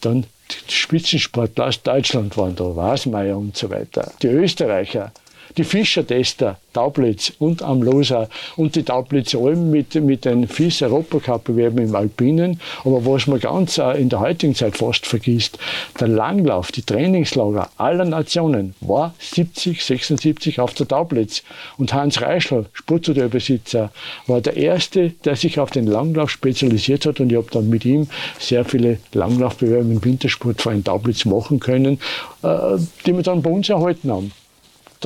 dann 0.00 0.24
Spitzensportler 0.68 1.66
aus 1.66 1.82
Deutschland 1.82 2.36
waren 2.36 2.54
da, 2.54 2.76
Wasmeier 2.76 3.36
und 3.36 3.56
so 3.56 3.70
weiter. 3.70 4.12
Die 4.22 4.28
Österreicher, 4.28 5.12
die 5.56 5.64
Fischertester, 5.64 6.58
Taublitz 6.72 7.32
und 7.38 7.62
Amlosa 7.62 8.28
und 8.56 8.76
die 8.76 8.82
Taublitz 8.82 9.34
Alm 9.34 9.70
mit, 9.70 9.94
mit 9.94 10.26
den 10.26 10.46
FIS 10.46 10.82
Europacup-Bewerben 10.82 11.78
im 11.78 11.94
Alpinen. 11.94 12.60
Aber 12.84 13.04
was 13.06 13.26
man 13.26 13.40
ganz 13.40 13.78
in 13.78 14.10
der 14.10 14.20
heutigen 14.20 14.54
Zeit 14.54 14.76
fast 14.76 15.06
vergisst, 15.06 15.58
der 15.98 16.08
Langlauf, 16.08 16.72
die 16.72 16.82
Trainingslager 16.82 17.70
aller 17.78 18.04
Nationen 18.04 18.74
war 18.80 19.14
70, 19.18 19.82
76 19.82 20.60
auf 20.60 20.74
der 20.74 20.86
Taublitz. 20.86 21.42
Und 21.78 21.94
Hans 21.94 22.20
Reischl, 22.20 22.66
Sporthotelbesitzer, 22.72 23.90
war 24.26 24.40
der 24.42 24.56
Erste, 24.56 25.10
der 25.24 25.36
sich 25.36 25.58
auf 25.58 25.70
den 25.70 25.86
Langlauf 25.86 26.30
spezialisiert 26.30 27.06
hat 27.06 27.20
und 27.20 27.30
ich 27.30 27.38
habe 27.38 27.48
dann 27.50 27.70
mit 27.70 27.84
ihm 27.84 28.08
sehr 28.38 28.64
viele 28.64 28.98
Langlaufbewerbe 29.12 29.90
im 29.90 30.04
Wintersport 30.04 30.60
vor 30.60 30.72
Taublitz 30.84 31.24
machen 31.24 31.58
können, 31.58 31.98
äh, 32.42 32.76
die 33.06 33.14
wir 33.14 33.22
dann 33.22 33.42
bei 33.42 33.50
uns 33.50 33.68
erhalten 33.68 34.10
haben. 34.10 34.32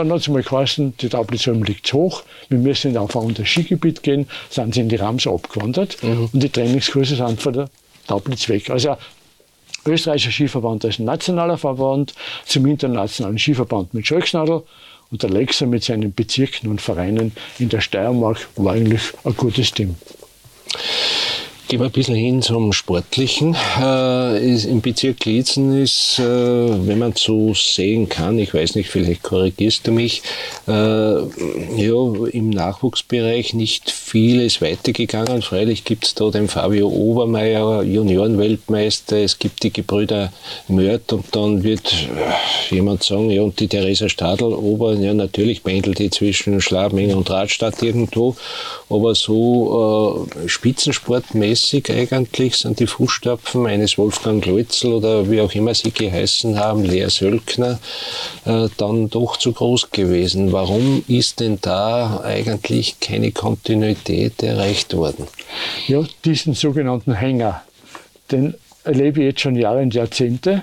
Dann 0.01 0.11
hat 0.13 0.21
es 0.23 0.29
mal 0.29 0.43
geheißen, 0.43 0.95
die 0.97 1.11
Taublisholm 1.11 1.63
liegt 1.63 1.93
hoch, 1.93 2.23
wir 2.49 2.57
müssen 2.57 2.97
auf 2.97 3.15
ein 3.15 3.23
anderes 3.23 3.51
Skigebiet 3.51 4.03
gehen, 4.03 4.27
sind 4.49 4.73
sie 4.73 4.81
in 4.81 4.89
die 4.89 4.97
Rams 4.97 5.27
abgewandert 5.27 6.03
mhm. 6.03 6.31
und 6.33 6.43
die 6.43 6.49
Trainingskurse 6.49 7.17
sind 7.17 7.43
von 7.43 7.53
der 7.53 7.69
Taublitz 8.07 8.49
weg. 8.49 8.71
Also 8.71 8.97
österreichischer 9.85 10.33
Skiverband 10.33 10.87
als 10.87 11.01
nationaler 11.01 11.59
Verband 11.59 12.15
zum 12.47 12.65
internationalen 12.65 13.39
Skiverband 13.39 13.93
mit 13.93 14.07
Schalksnadel 14.07 14.63
und 15.11 15.23
der 15.23 15.29
Lexer 15.29 15.67
mit 15.67 15.85
seinen 15.85 16.15
Bezirken 16.15 16.71
und 16.71 16.81
Vereinen 16.81 17.33
in 17.59 17.69
der 17.69 17.83
Steiermark 17.83 18.49
war 18.57 18.73
eigentlich 18.73 19.03
ein 19.25 19.37
gutes 19.37 19.71
Team. 19.71 19.97
Gehen 21.71 21.79
wir 21.79 21.87
ein 21.87 21.93
bisschen 21.93 22.17
hin 22.17 22.43
zum 22.43 22.73
Sportlichen. 22.73 23.57
Äh, 23.81 24.55
ist, 24.55 24.65
Im 24.65 24.81
Bezirk 24.81 25.25
Lietzen 25.25 25.81
ist, 25.81 26.19
äh, 26.19 26.25
wenn 26.25 26.99
man 26.99 27.13
so 27.15 27.55
sehen 27.55 28.09
kann, 28.09 28.41
ich 28.41 28.53
weiß 28.53 28.75
nicht, 28.75 28.91
vielleicht 28.91 29.23
korrigierst 29.23 29.87
du 29.87 29.93
mich, 29.93 30.21
äh, 30.67 30.73
ja, 30.73 32.27
im 32.33 32.51
Nachwuchsbereich 32.51 33.55
nicht 33.55 33.89
vieles 33.89 34.61
weitergegangen. 34.61 35.43
Freilich 35.43 35.85
gibt 35.85 36.07
es 36.07 36.17
da 36.17 36.31
den 36.31 36.49
Fabio 36.49 36.89
Obermeier, 36.89 37.85
Juniorenweltmeister, 37.85 39.19
es 39.19 39.39
gibt 39.39 39.63
die 39.63 39.73
Gebrüder 39.73 40.33
Mörth 40.67 41.13
und 41.13 41.27
dann 41.37 41.63
wird 41.63 41.93
äh, 41.93 42.75
jemand 42.75 43.05
sagen, 43.05 43.31
ja, 43.31 43.43
und 43.43 43.61
die 43.61 43.69
Theresa 43.69 44.09
Stadl, 44.09 44.55
Ober, 44.55 44.95
ja, 44.95 45.15
natürlich 45.15 45.63
pendelt 45.63 46.01
die 46.01 46.11
zwischen 46.11 46.61
Schlabming 46.61 47.15
und 47.15 47.31
Radstadt 47.31 47.81
irgendwo, 47.81 48.35
aber 48.89 49.15
so 49.15 50.27
äh, 50.35 50.49
spitzensportmäßig 50.49 51.60
mäßig 51.61 51.91
eigentlich 51.91 52.57
sind 52.57 52.81
die 52.81 52.87
Fußstapfen 52.87 53.67
eines 53.67 53.99
Wolfgang 53.99 54.45
Leutzel 54.47 54.95
oder 54.95 55.31
wie 55.31 55.41
auch 55.41 55.55
immer 55.55 55.75
sie 55.75 55.91
geheißen 55.91 56.59
haben, 56.59 56.85
Lea 56.85 57.09
Sölkner, 57.09 57.79
äh, 58.47 58.69
dann 58.79 59.11
doch 59.11 59.37
zu 59.37 59.53
groß 59.53 59.91
gewesen. 59.91 60.53
Warum 60.53 61.05
ist 61.07 61.41
denn 61.41 61.59
da 61.61 62.21
eigentlich 62.25 62.99
keine 63.01 63.33
Kontinuität 63.33 64.43
erreicht 64.43 64.97
worden? 64.97 65.27
Ja, 65.87 66.03
diesen 66.25 66.55
sogenannten 66.55 67.13
Hänger, 67.13 67.63
den 68.31 68.55
erlebe 68.85 69.21
ich 69.21 69.27
jetzt 69.27 69.41
schon 69.43 69.57
Jahre 69.57 69.83
und 69.83 69.95
Jahrzehnte, 69.95 70.63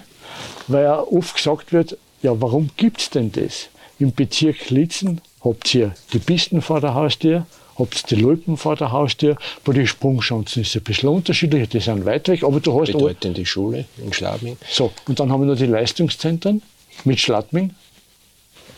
weil 0.67 0.83
ja 0.83 0.99
oft 0.99 1.36
gesagt 1.36 1.73
wird, 1.73 1.97
ja, 2.23 2.39
warum 2.41 2.71
gibt 2.75 3.01
es 3.01 3.10
denn 3.12 3.31
das? 3.31 3.67
Im 3.99 4.13
Bezirk 4.13 4.71
Litzen 4.71 5.21
habt 5.43 5.73
ihr 5.75 5.93
die 6.13 6.19
Pisten 6.19 6.62
vor 6.62 6.81
der 6.81 6.95
Haustür, 6.95 7.45
habt 7.77 8.09
die 8.09 8.15
Loipen 8.15 8.57
vor 8.57 8.75
der 8.75 8.91
Haustür, 8.91 9.37
bei 9.63 9.73
den 9.73 9.87
Sprungchancen 9.87 10.61
ist 10.61 10.69
es 10.69 10.75
ein 10.75 10.83
bisschen 10.83 11.09
unterschiedlich, 11.09 11.69
die 11.69 11.79
sind 11.79 12.05
weit 12.05 12.27
weg, 12.27 12.43
aber 12.43 12.59
du 12.59 12.79
hast... 12.79 12.93
Die 13.21 13.45
Schule 13.45 13.85
in 13.97 14.13
Schladming. 14.13 14.57
So, 14.69 14.91
und 15.07 15.19
dann 15.19 15.31
haben 15.31 15.41
wir 15.41 15.47
noch 15.47 15.57
die 15.57 15.65
Leistungszentren 15.65 16.61
mit 17.03 17.19
Schladming. 17.19 17.73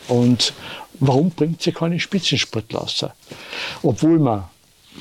Und 0.08 0.54
warum 1.00 1.30
bringt 1.30 1.62
sie 1.62 1.72
keine 1.72 2.00
Spitzensportler 2.00 2.80
raus? 2.80 3.06
Obwohl 3.84 4.20
wir 4.20 4.50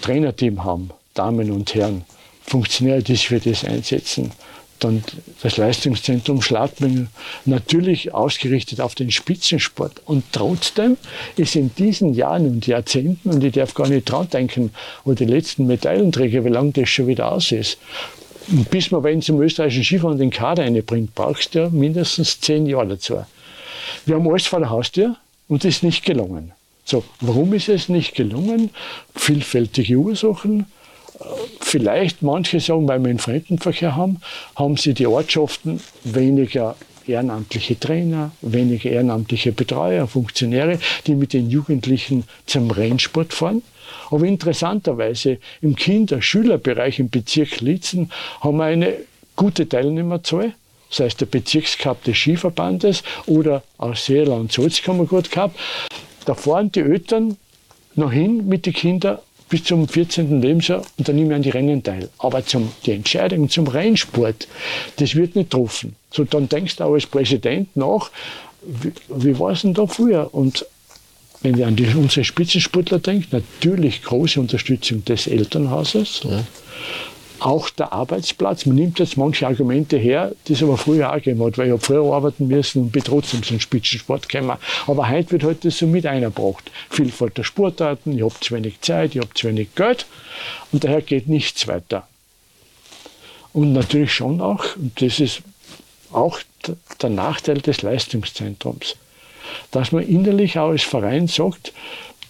Trainerteam 0.02 0.64
haben, 0.64 0.90
Damen 1.14 1.50
und 1.50 1.74
Herren, 1.74 2.04
Funktionäre, 2.42 3.02
die 3.02 3.12
sich 3.12 3.28
für 3.28 3.40
das 3.40 3.64
einsetzen, 3.64 4.32
dann 4.78 5.02
das 5.42 5.56
Leistungszentrum 5.56 6.42
Schladming 6.42 7.08
natürlich 7.44 8.14
ausgerichtet 8.14 8.80
auf 8.80 8.94
den 8.94 9.10
Spitzensport. 9.10 10.02
Und 10.04 10.24
trotzdem 10.32 10.96
ist 11.36 11.56
in 11.56 11.74
diesen 11.74 12.14
Jahren 12.14 12.46
und 12.46 12.66
Jahrzehnten, 12.66 13.30
und 13.30 13.44
ich 13.44 13.54
darf 13.54 13.74
gar 13.74 13.88
nicht 13.88 14.10
dran 14.10 14.28
denken, 14.28 14.70
wo 15.04 15.14
die 15.14 15.24
letzten 15.24 15.66
Medaillenträger, 15.66 16.44
wie 16.44 16.50
lange 16.50 16.72
das 16.72 16.88
schon 16.88 17.06
wieder 17.06 17.32
aus 17.32 17.52
ist, 17.52 17.78
und 18.50 18.70
bis 18.70 18.90
man 18.90 19.02
wenn 19.04 19.20
zum 19.20 19.40
österreichischen 19.42 19.84
Skifahren 19.84 20.18
den 20.18 20.30
Kader 20.30 20.62
einbringt, 20.62 21.14
brauchst 21.14 21.54
du 21.54 21.60
ja 21.60 21.68
mindestens 21.68 22.40
zehn 22.40 22.66
Jahre 22.66 22.88
dazu. 22.88 23.24
Wir 24.06 24.16
haben 24.16 24.28
alles 24.28 24.46
vor 24.46 24.60
der 24.60 24.70
Haustür 24.70 25.16
und 25.48 25.64
das 25.64 25.76
ist 25.76 25.82
nicht 25.82 26.04
gelungen. 26.04 26.52
So, 26.84 27.04
warum 27.20 27.52
ist 27.52 27.68
es 27.68 27.90
nicht 27.90 28.14
gelungen? 28.14 28.70
Vielfältige 29.14 29.96
Ursachen 29.96 30.64
vielleicht 31.60 32.22
manche 32.22 32.60
sagen, 32.60 32.88
weil 32.88 33.00
wir 33.00 33.10
einen 33.10 33.18
Fremdenverkehr 33.18 33.96
haben, 33.96 34.20
haben 34.56 34.76
sie 34.76 34.94
die 34.94 35.06
Ortschaften 35.06 35.80
weniger 36.04 36.76
ehrenamtliche 37.06 37.78
Trainer, 37.78 38.32
weniger 38.42 38.90
ehrenamtliche 38.90 39.52
Betreuer, 39.52 40.06
Funktionäre, 40.06 40.78
die 41.06 41.14
mit 41.14 41.32
den 41.32 41.50
Jugendlichen 41.50 42.24
zum 42.46 42.70
Rennsport 42.70 43.32
fahren. 43.32 43.62
Aber 44.10 44.24
interessanterweise 44.24 45.38
im 45.60 45.74
Kinder-Schülerbereich 45.74 46.98
im 46.98 47.08
Bezirk 47.08 47.60
Lietzen 47.60 48.10
haben 48.40 48.58
wir 48.58 48.64
eine 48.64 48.94
gute 49.36 49.68
Teilnehmerzahl. 49.68 50.54
Das 50.90 51.00
heißt, 51.00 51.20
der 51.20 51.26
Bezirkscup 51.26 52.02
des 52.04 52.16
Skiverbandes 52.16 53.02
oder 53.26 53.62
aus 53.76 54.06
Seeland 54.06 54.52
Salzkammer 54.52 55.04
gut 55.04 55.30
gehabt. 55.30 55.58
Da 56.24 56.34
fahren 56.34 56.72
die 56.72 56.80
Eltern 56.80 57.36
noch 57.94 58.12
hin 58.12 58.46
mit 58.46 58.66
den 58.66 58.72
Kindern 58.72 59.18
bis 59.48 59.64
zum 59.64 59.88
14. 59.88 60.40
Lebensjahr 60.40 60.82
und 60.96 61.08
dann 61.08 61.16
nehme 61.16 61.30
ich 61.30 61.36
an 61.36 61.42
die 61.42 61.50
Rennen 61.50 61.82
teil. 61.82 62.08
Aber 62.18 62.44
zum, 62.44 62.72
die 62.84 62.92
Entscheidung 62.92 63.48
zum 63.48 63.66
Rennsport, 63.66 64.48
das 64.96 65.14
wird 65.14 65.36
nicht 65.36 65.50
getroffen. 65.50 65.96
So, 66.10 66.24
dann 66.24 66.48
denkst 66.48 66.76
du 66.76 66.84
auch 66.84 66.94
als 66.94 67.06
Präsident 67.06 67.76
nach, 67.76 68.10
wie, 68.62 68.92
wie 69.08 69.38
war 69.38 69.52
es 69.52 69.62
denn 69.62 69.74
da 69.74 69.86
früher? 69.86 70.32
Und 70.32 70.66
wenn 71.40 71.56
ich 71.56 71.64
an 71.64 71.76
die, 71.76 71.86
unsere 71.86 72.24
Spitzensportler 72.24 72.98
denke, 72.98 73.28
natürlich 73.30 74.02
große 74.02 74.40
Unterstützung 74.40 75.04
des 75.04 75.26
Elternhauses. 75.26 76.22
Ja 76.24 76.44
auch 77.40 77.70
der 77.70 77.92
Arbeitsplatz. 77.92 78.66
Man 78.66 78.76
nimmt 78.76 78.98
jetzt 78.98 79.16
manche 79.16 79.46
Argumente 79.46 79.96
her, 79.96 80.32
die 80.46 80.54
es 80.54 80.62
aber 80.62 80.76
früher 80.76 81.10
auch 81.10 81.16
gegeben 81.16 81.44
hat, 81.44 81.58
weil 81.58 81.66
ich 81.66 81.72
habe 81.72 81.82
früher 81.82 82.12
arbeiten 82.12 82.48
müssen 82.48 82.82
und 82.82 82.92
bin 82.92 83.04
trotzdem 83.04 83.42
zum 83.42 83.60
Spitzensport 83.60 84.28
gekommen. 84.28 84.56
Aber 84.86 85.08
heute 85.08 85.32
wird 85.32 85.44
halt 85.44 85.64
das 85.64 85.78
so 85.78 85.86
mit 85.86 86.06
eingebracht. 86.06 86.70
Vielfalt 86.90 87.38
der 87.38 87.44
Sportarten, 87.44 88.16
ich 88.16 88.22
habe 88.22 88.34
zu 88.40 88.54
wenig 88.54 88.80
Zeit, 88.80 89.14
ich 89.14 89.20
habe 89.20 89.32
zu 89.34 89.48
wenig 89.48 89.74
Geld 89.74 90.06
und 90.72 90.84
daher 90.84 91.02
geht 91.02 91.28
nichts 91.28 91.66
weiter. 91.68 92.06
Und 93.52 93.72
natürlich 93.72 94.12
schon 94.12 94.40
auch, 94.40 94.76
und 94.76 95.00
das 95.00 95.20
ist 95.20 95.42
auch 96.12 96.38
der 97.00 97.10
Nachteil 97.10 97.60
des 97.60 97.82
Leistungszentrums, 97.82 98.96
dass 99.70 99.92
man 99.92 100.06
innerlich 100.06 100.58
auch 100.58 100.70
als 100.70 100.82
Verein 100.82 101.26
sagt, 101.28 101.72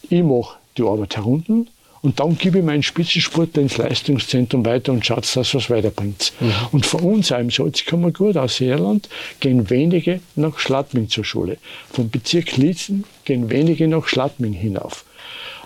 ich 0.08 0.22
mache 0.22 0.56
die 0.76 0.82
Arbeit 0.82 1.16
herunten, 1.16 1.68
und 2.00 2.20
dann 2.20 2.38
gebe 2.38 2.58
ich 2.58 2.64
meinen 2.64 2.82
Spitzensportler 2.82 3.62
ins 3.62 3.76
Leistungszentrum 3.76 4.64
weiter 4.64 4.92
und 4.92 5.04
schaut, 5.04 5.24
dass 5.36 5.54
was 5.54 5.70
weiterbringt. 5.70 6.32
Mhm. 6.40 6.52
Und 6.72 6.86
von 6.86 7.00
uns 7.00 7.32
auch 7.32 7.38
im 7.38 8.12
gut 8.12 8.36
aus 8.36 8.60
Irland 8.60 9.08
gehen 9.40 9.68
wenige 9.70 10.20
nach 10.36 10.58
Schladming 10.58 11.08
zur 11.08 11.24
Schule. 11.24 11.58
Vom 11.92 12.08
Bezirk 12.10 12.56
Lietzen 12.56 13.04
gehen 13.24 13.50
wenige 13.50 13.88
nach 13.88 14.06
Schladming 14.06 14.52
hinauf. 14.52 15.04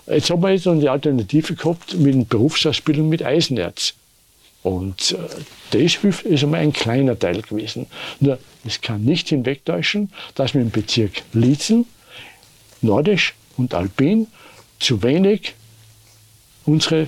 Jetzt 0.06 0.30
haben 0.30 0.42
wir 0.42 0.50
jetzt 0.50 0.66
dann 0.66 0.80
die 0.80 0.88
Alternative 0.88 1.54
gehabt 1.54 1.94
mit 1.94 2.14
einer 2.14 2.24
Berufsausbildung 2.24 3.08
mit 3.08 3.22
Eisenerz. 3.22 3.94
Und 4.62 5.12
äh, 5.12 5.16
das 5.70 6.24
ist 6.24 6.42
einmal 6.42 6.60
ein 6.60 6.72
kleiner 6.72 7.18
Teil 7.18 7.42
gewesen. 7.42 7.86
Nur, 8.20 8.38
es 8.64 8.80
kann 8.80 9.04
nicht 9.04 9.28
hinwegtäuschen, 9.28 10.12
dass 10.34 10.54
wir 10.54 10.62
im 10.62 10.70
Bezirk 10.70 11.22
Lietzen, 11.32 11.86
Nordisch 12.80 13.34
und 13.56 13.74
Alpin 13.74 14.28
zu 14.78 15.02
wenig 15.02 15.54
unsere 16.66 17.02
äh, 17.02 17.06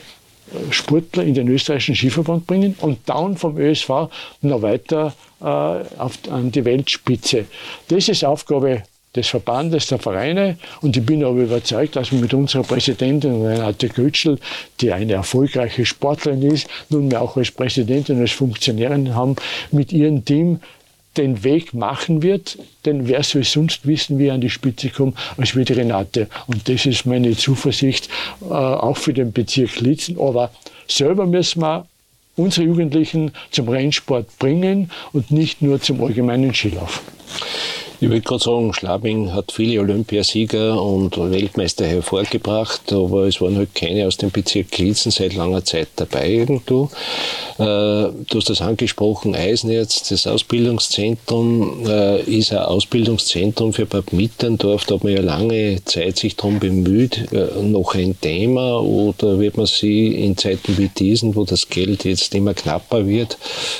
Sportler 0.71 1.25
in 1.25 1.35
den 1.35 1.49
österreichischen 1.49 1.95
Skiverband 1.95 2.47
bringen 2.47 2.77
und 2.81 2.99
dann 3.07 3.37
vom 3.37 3.57
ÖSV 3.57 4.09
noch 4.43 4.63
weiter 4.63 5.15
äh, 5.41 5.45
auf, 5.45 6.19
an 6.31 6.51
die 6.51 6.65
Weltspitze. 6.65 7.47
Das 7.89 8.09
ist 8.09 8.25
Aufgabe 8.25 8.83
des 9.15 9.29
Verbandes, 9.29 9.87
der 9.87 9.99
Vereine. 9.99 10.59
Und 10.81 10.97
ich 10.97 11.05
bin 11.05 11.25
aber 11.25 11.43
überzeugt, 11.43 11.97
dass 11.97 12.11
wir 12.13 12.19
mit 12.19 12.35
unserer 12.35 12.63
Präsidentin 12.63 13.45
Renate 13.45 13.89
Götschel, 13.89 14.39
die 14.81 14.93
eine 14.93 15.15
erfolgreiche 15.15 15.87
Sportlerin 15.87 16.43
ist, 16.43 16.67
nunmehr 16.89 17.23
auch 17.23 17.37
als 17.37 17.51
Präsidentin, 17.51 18.21
als 18.21 18.33
Funktionärin 18.33 19.15
haben, 19.15 19.37
mit 19.71 19.93
ihrem 19.93 20.25
Team 20.25 20.61
den 21.17 21.45
Weg 21.45 21.75
machen 21.75 22.23
wird, 22.23 22.59
denn 22.85 23.09
wer 23.09 23.23
soll 23.23 23.45
sonst 23.45 23.87
wissen, 23.87 24.19
wie 24.19 24.27
er 24.27 24.35
an 24.35 24.41
die 24.41 24.51
Spitze 24.51 24.91
kommt, 24.91 25.17
als 25.37 25.57
wie 25.57 25.65
die 25.65 25.73
Renate. 25.73 26.29
Und 26.47 26.69
das 26.69 26.87
ist 26.87 27.07
meine 27.07 27.37
Zuversicht, 27.37 28.09
äh, 28.43 28.53
auch 28.53 28.97
für 28.97 29.13
den 29.13 29.33
Bezirk 29.33 29.81
Lietzen. 29.81 30.19
Aber 30.19 30.51
selber 30.89 31.27
müssen 31.27 31.63
wir 31.63 31.87
unsere 32.37 32.67
Jugendlichen 32.67 33.33
zum 33.51 33.69
Rennsport 33.69 34.39
bringen 34.39 34.91
und 35.13 35.31
nicht 35.31 35.63
nur 35.63 35.81
zum 35.81 36.03
allgemeinen 36.03 36.53
Skilauf. 36.53 37.03
Ich 38.01 38.09
würde 38.09 38.23
gerade 38.23 38.43
sagen, 38.43 38.75
Schlabing 38.75 39.33
hat 39.33 39.53
viele 39.53 39.81
Olympiasieger 39.81 40.83
und 40.83 41.17
Weltmeister 41.17 41.87
hervorgebracht, 41.87 42.93
aber 42.93 43.29
es 43.29 43.41
waren 43.41 43.57
halt 43.57 43.75
keine 43.75 44.07
aus 44.07 44.17
dem 44.17 44.33
Bezirk 44.33 44.73
Klitzen 44.73 45.13
seit 45.13 45.35
langer 45.35 45.65
Zeit 45.65 45.89
dabei 45.97 46.29
irgendwo. 46.29 46.91
Äh, 47.59 47.63
du 47.63 48.35
hast 48.35 48.51
das 48.51 48.61
angesprochen, 48.61 49.37
Eisenerz, 49.37 50.09
das 50.09 50.27
Ausbildungszentrum 50.27 51.87
äh, 51.87 52.21
ist 52.23 52.53
ein 52.53 52.59
Ausbildungszentrum 52.59 53.73
für 53.73 53.87
Bad 53.87 54.13
Mitterndorf. 54.13 54.87
Da 54.87 54.97
hat 54.97 55.05
man 55.05 55.13
ja 55.13 55.23
lange 55.23 55.85
Zeit 55.85 56.19
sich 56.19 56.35
darum 56.35 56.59
bemüht, 56.59 57.33
äh, 57.33 57.63
noch 57.63 57.95
ein 57.95 58.21
Thema 58.21 58.81
oder 58.81 59.39
wird 59.39 59.57
man 59.57 59.67
sie 59.67 60.09
in 60.09 60.37
Zeiten 60.37 60.77
wie 60.79 60.89
diesen, 60.89 61.37
wo 61.37 61.45
das 61.45 61.69
Geld 61.69 62.05
jetzt 62.05 62.35
immer 62.35 62.55
knapper 62.55 63.07
wird, 63.07 63.39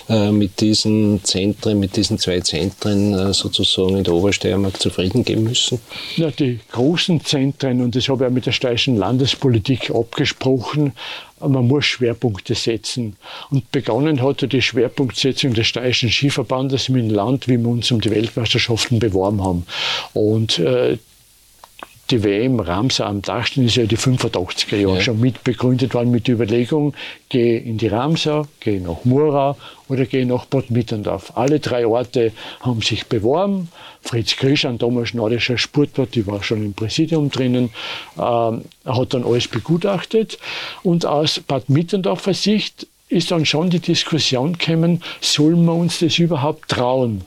mit 0.09 0.61
diesen 0.61 1.25
Zentren, 1.25 1.81
mit 1.81 1.97
diesen 1.97 2.19
zwei 2.19 2.41
Zentren 2.41 3.33
sozusagen 3.33 4.04
in 4.05 4.13
der 4.13 4.15
Obersteiermark 4.15 4.81
zufrieden 4.81 5.25
geben 5.25 5.45
müssen? 5.45 5.81
Ja, 6.17 6.31
die 6.31 6.61
großen 6.71 7.25
Zentren, 7.25 7.81
und 7.81 7.97
das 7.97 8.09
habe 8.09 8.25
ich 8.25 8.31
auch 8.31 8.35
mit 8.35 8.47
der 8.47 8.53
steirischen 8.53 8.97
Landespolitik 8.97 9.91
abgesprochen, 9.91 10.93
man 11.41 11.67
muss 11.67 11.87
Schwerpunkte 11.87 12.55
setzen. 12.55 13.17
Und 13.51 13.71
begonnen 13.71 14.23
hatte 14.23 14.49
die 14.49 14.63
Schwerpunktsetzung 14.63 15.55
des 15.55 15.67
steirischen 15.67 16.11
Skiverbandes 16.11 16.89
mit 16.89 17.05
dem 17.05 17.11
Land, 17.11 17.49
wie 17.49 17.59
wir 17.59 17.69
uns 17.69 17.91
um 17.91 18.01
die 18.01 18.11
Weltmeisterschaften 18.11 18.99
beworben 18.99 19.43
haben. 19.43 19.67
Und 20.13 20.59
äh, 20.59 20.99
die 22.11 22.23
WM 22.23 22.61
Ramsar 22.61 23.07
am 23.07 23.23
Dachstein 23.23 23.65
ist 23.65 23.77
ja 23.77 23.87
die 23.87 23.97
85er 23.97 24.77
Jahre 24.77 24.97
ja. 24.97 25.01
schon 25.01 25.21
mit 25.21 25.43
begründet 25.43 25.95
worden 25.95 26.11
mit 26.11 26.29
der 26.29 26.35
Überlegung, 26.35 26.95
geh 27.29 27.57
in 27.57 27.79
die 27.79 27.89
Ramsar, 27.89 28.47
geh 28.61 28.79
nach 28.79 29.05
Murau 29.05 29.57
oder 29.89 30.05
geh 30.05 30.25
nach 30.25 30.45
Bad 30.45 30.71
Mitterndorf. 30.71 31.33
Alle 31.37 31.61
drei 31.61 31.87
Orte 31.87 32.33
haben 32.61 32.83
sich 32.83 33.07
beworben. 33.07 33.69
Fritz 34.03 34.37
Krisch, 34.37 34.67
ein 34.67 34.79
damals 34.79 35.15
nordischer 35.15 35.57
Sportwart, 35.57 36.15
die 36.15 36.27
war 36.27 36.43
schon 36.43 36.65
im 36.65 36.75
Präsidium 36.75 37.31
drinnen, 37.31 37.71
ähm, 38.19 38.65
hat 38.85 39.15
dann 39.15 39.25
alles 39.25 39.49
begutachtet. 39.49 40.39
Und 40.83 41.07
aus 41.07 41.41
Bad 41.41 41.71
Mitterndorfer 41.71 42.35
Sicht 42.35 42.87
ist 43.09 43.31
dann 43.31 43.47
schon 43.47 43.71
die 43.71 43.81
Diskussion 43.81 44.59
gekommen, 44.59 45.03
sollen 45.21 45.65
wir 45.65 45.75
uns 45.75 46.01
das 46.01 46.19
überhaupt 46.19 46.69
trauen? 46.69 47.23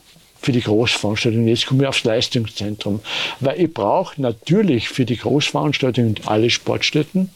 Für 0.47 0.53
die 0.53 0.61
Großveranstaltung. 0.61 1.45
Jetzt 1.45 1.65
komme 1.65 1.83
ich 1.83 1.89
aufs 1.89 2.05
Leistungszentrum. 2.05 3.01
Weil 3.41 3.59
ich 3.59 3.73
brauche 3.73 4.21
natürlich 4.21 4.87
für 4.87 5.03
die 5.03 5.17
Großveranstaltung 5.17 6.07
und 6.07 6.25
alle 6.29 6.49
Sportstätten 6.49 7.29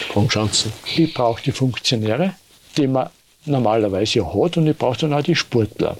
Sprungschanzen. 0.00 0.72
Ich 0.96 1.14
brauche 1.14 1.40
die 1.40 1.52
Funktionäre, 1.52 2.34
die 2.76 2.88
man 2.88 3.10
normalerweise 3.44 4.26
hat 4.26 4.56
und 4.56 4.66
ich 4.66 4.76
brauche 4.76 4.98
dann 4.98 5.12
auch 5.12 5.22
die 5.22 5.36
Sportler. 5.36 5.96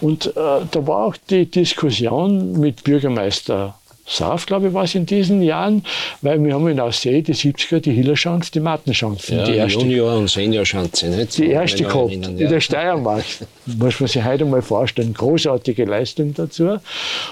Und 0.00 0.26
äh, 0.26 0.32
da 0.34 0.86
war 0.86 1.06
auch 1.06 1.16
die 1.30 1.48
Diskussion 1.48 2.58
mit 2.58 2.82
Bürgermeister 2.82 3.78
Saaf, 4.06 4.44
glaube 4.44 4.68
ich, 4.68 4.74
war 4.74 4.84
es 4.84 4.94
in 4.94 5.06
diesen 5.06 5.42
Jahren, 5.42 5.84
weil 6.20 6.42
wir 6.44 6.54
haben 6.54 6.68
in 6.68 6.78
Aussee 6.78 7.22
die 7.22 7.34
70er, 7.34 7.80
die 7.80 7.92
Hillerschanze, 7.92 8.52
die 8.52 8.60
Mattenschanze. 8.60 9.34
Ja, 9.34 9.44
die 9.44 9.56
erste, 9.56 9.80
Junior- 9.80 10.18
und 10.18 10.28
Seniorschanze, 10.28 11.08
nicht? 11.08 11.38
Die 11.38 11.48
erste 11.48 11.84
gehabt, 11.84 12.12
ja. 12.12 12.28
in 12.28 12.50
der 12.50 12.60
Steiermark. 12.60 13.24
Muss 13.64 14.00
man 14.00 14.08
sich 14.08 14.22
heute 14.22 14.44
mal 14.44 14.60
vorstellen. 14.60 15.14
Großartige 15.14 15.86
Leistung 15.86 16.34
dazu. 16.34 16.76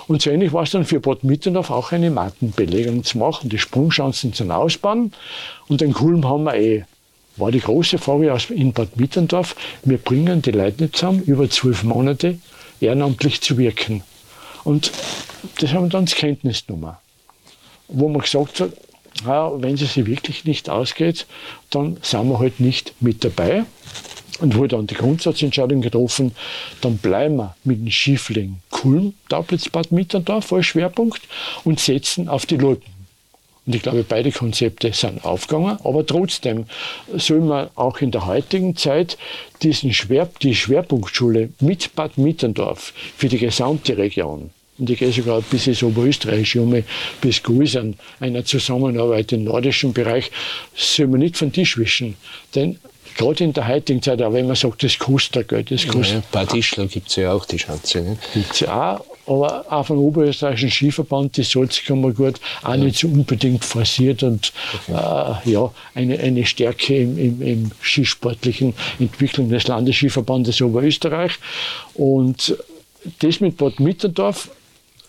Und 0.09 0.23
so 0.23 0.31
ähnlich 0.31 0.53
war 0.55 0.63
es 0.63 0.71
dann 0.71 0.87
für 0.87 0.99
Bad 0.99 1.25
Mittendorf 1.25 1.71
auch 1.71 1.93
eine 1.93 2.11
Mattenbelegung 2.11 3.05
zu 3.05 3.19
machen, 3.19 3.51
die 3.51 3.59
Sprungschanzen 3.59 4.33
zum 4.33 4.51
Ausbauen. 4.51 5.13
Und 5.69 5.83
den 5.83 5.93
Kulm 5.93 6.27
haben 6.27 6.45
wir 6.45 6.55
eh 6.55 6.85
war 7.37 7.51
die 7.51 7.61
große 7.61 7.99
Frage 7.99 8.37
in 8.51 8.73
Bad 8.73 8.99
Mitterndorf, 8.99 9.57
wir 9.85 9.97
bringen 9.97 10.43
die 10.43 10.51
Leute 10.51 10.83
nicht 10.83 10.97
zusammen, 10.97 11.23
über 11.23 11.49
zwölf 11.49 11.83
Monate 11.83 12.39
ehrenamtlich 12.81 13.41
zu 13.41 13.57
wirken. 13.57 14.03
Und 14.65 14.93
das 15.59 15.73
haben 15.73 15.85
wir 15.85 15.91
dann 15.91 16.07
Kenntnis 16.07 16.67
genommen. 16.67 16.97
Wo 17.89 18.09
man 18.09 18.23
gesagt 18.23 18.61
hat, 18.61 18.73
ja, 19.27 19.51
wenn 19.61 19.75
es 19.75 19.81
sich 19.81 20.07
wirklich 20.07 20.45
nicht 20.45 20.71
ausgeht, 20.71 21.27
dann 21.71 21.99
sind 22.03 22.29
wir 22.29 22.39
halt 22.39 22.61
nicht 22.61 22.95
mit 23.01 23.25
dabei. 23.25 23.65
Und 24.41 24.57
wurde 24.57 24.77
dann 24.77 24.87
die 24.87 24.95
Grundsatzentscheidung 24.95 25.83
getroffen, 25.83 26.35
dann 26.81 26.97
bleiben 26.97 27.37
wir 27.37 27.55
mit 27.63 27.79
dem 27.79 27.91
Schiefling 27.91 28.57
Kulm, 28.71 29.15
Taublitz, 29.29 29.69
Bad 29.69 29.93
Mitterndorf 29.93 30.53
als 30.53 30.67
Schwerpunkt 30.67 31.21
und 31.63 31.79
setzen 31.79 32.29
auf 32.29 32.47
die 32.47 32.57
Loipen. 32.57 33.02
Und 33.67 33.77
ich 33.77 33.83
glaube, 33.83 34.05
beide 34.09 34.33
Konzepte 34.33 34.93
sind 34.93 35.25
aufgegangen. 35.25 35.79
Aber 35.85 36.05
trotzdem 36.05 36.67
soll 37.17 37.41
man 37.41 37.69
auch 37.77 38.01
in 38.01 38.11
der 38.11 38.27
heutigen 38.27 38.77
Zeit 38.77 39.17
diesen 39.63 39.93
Schwer, 39.93 40.29
die 40.43 40.55
Schwerpunktschule 40.55 41.51
mit 41.61 41.95
Bad 41.95 42.19
Mitterndorf 42.19 42.93
für 43.17 43.29
die 43.29 43.39
gesamte 43.39 43.97
Region 43.97 44.51
und 44.79 44.91
ich 44.91 44.99
gehe 44.99 45.13
sogar 45.13 45.41
bis 45.43 45.67
ins 45.67 45.83
Oberösterreich 45.83 46.57
um, 46.57 46.83
bis 47.21 47.43
Guisern, 47.43 47.95
einer 48.21 48.45
Zusammenarbeit 48.45 49.31
im 49.33 49.45
nordischen 49.45 49.93
Bereich, 49.93 50.31
soll 50.75 51.07
man 51.07 51.21
nicht 51.21 51.37
von 51.37 51.53
Tisch 51.53 51.77
wischen. 51.77 52.17
Denn 52.55 52.79
gerade 53.17 53.45
in 53.45 53.53
der 53.53 53.69
heutigen 53.69 54.03
Zeit, 54.03 54.23
auch 54.23 54.33
wenn 54.33 54.47
man 54.47 54.57
sagt, 54.57 54.83
das 54.83 54.99
kostet 54.99 55.49
Geld, 55.49 55.71
das 55.71 55.87
kostet. 55.87 56.15
Ja, 56.15 56.17
ein 56.17 56.25
paar 56.33 56.49
Tischler 56.49 56.87
gibt 56.87 57.09
es 57.09 57.17
ja 57.17 57.33
auch, 57.33 57.45
die 57.45 57.59
Schanze. 57.59 58.17
Gibt 58.33 58.53
es 58.53 58.61
ja 58.61 58.97
auch, 58.97 59.05
aber 59.27 59.65
auch 59.71 59.87
vom 59.87 59.99
Oberösterreichischen 59.99 60.71
Skiverband, 60.71 61.37
die 61.37 61.43
Salzkammer 61.43 62.13
gut, 62.13 62.41
auch 62.63 62.77
nicht 62.77 62.99
so 62.99 63.09
unbedingt 63.09 63.65
forciert 63.65 64.23
und 64.23 64.53
okay. 64.89 65.41
äh, 65.47 65.51
ja, 65.51 65.71
eine, 65.95 66.19
eine 66.19 66.45
Stärke 66.45 66.97
im, 66.97 67.19
im, 67.19 67.43
im 67.43 67.71
skisportlichen 67.83 68.75
Entwicklung 68.99 69.49
des 69.49 69.69
Landesskiverbandes 69.69 70.61
Oberösterreich. 70.61 71.33
Und 71.95 72.57
das 73.21 73.41
mit 73.41 73.57
Bad 73.57 73.81
Mitterndorf 73.81 74.51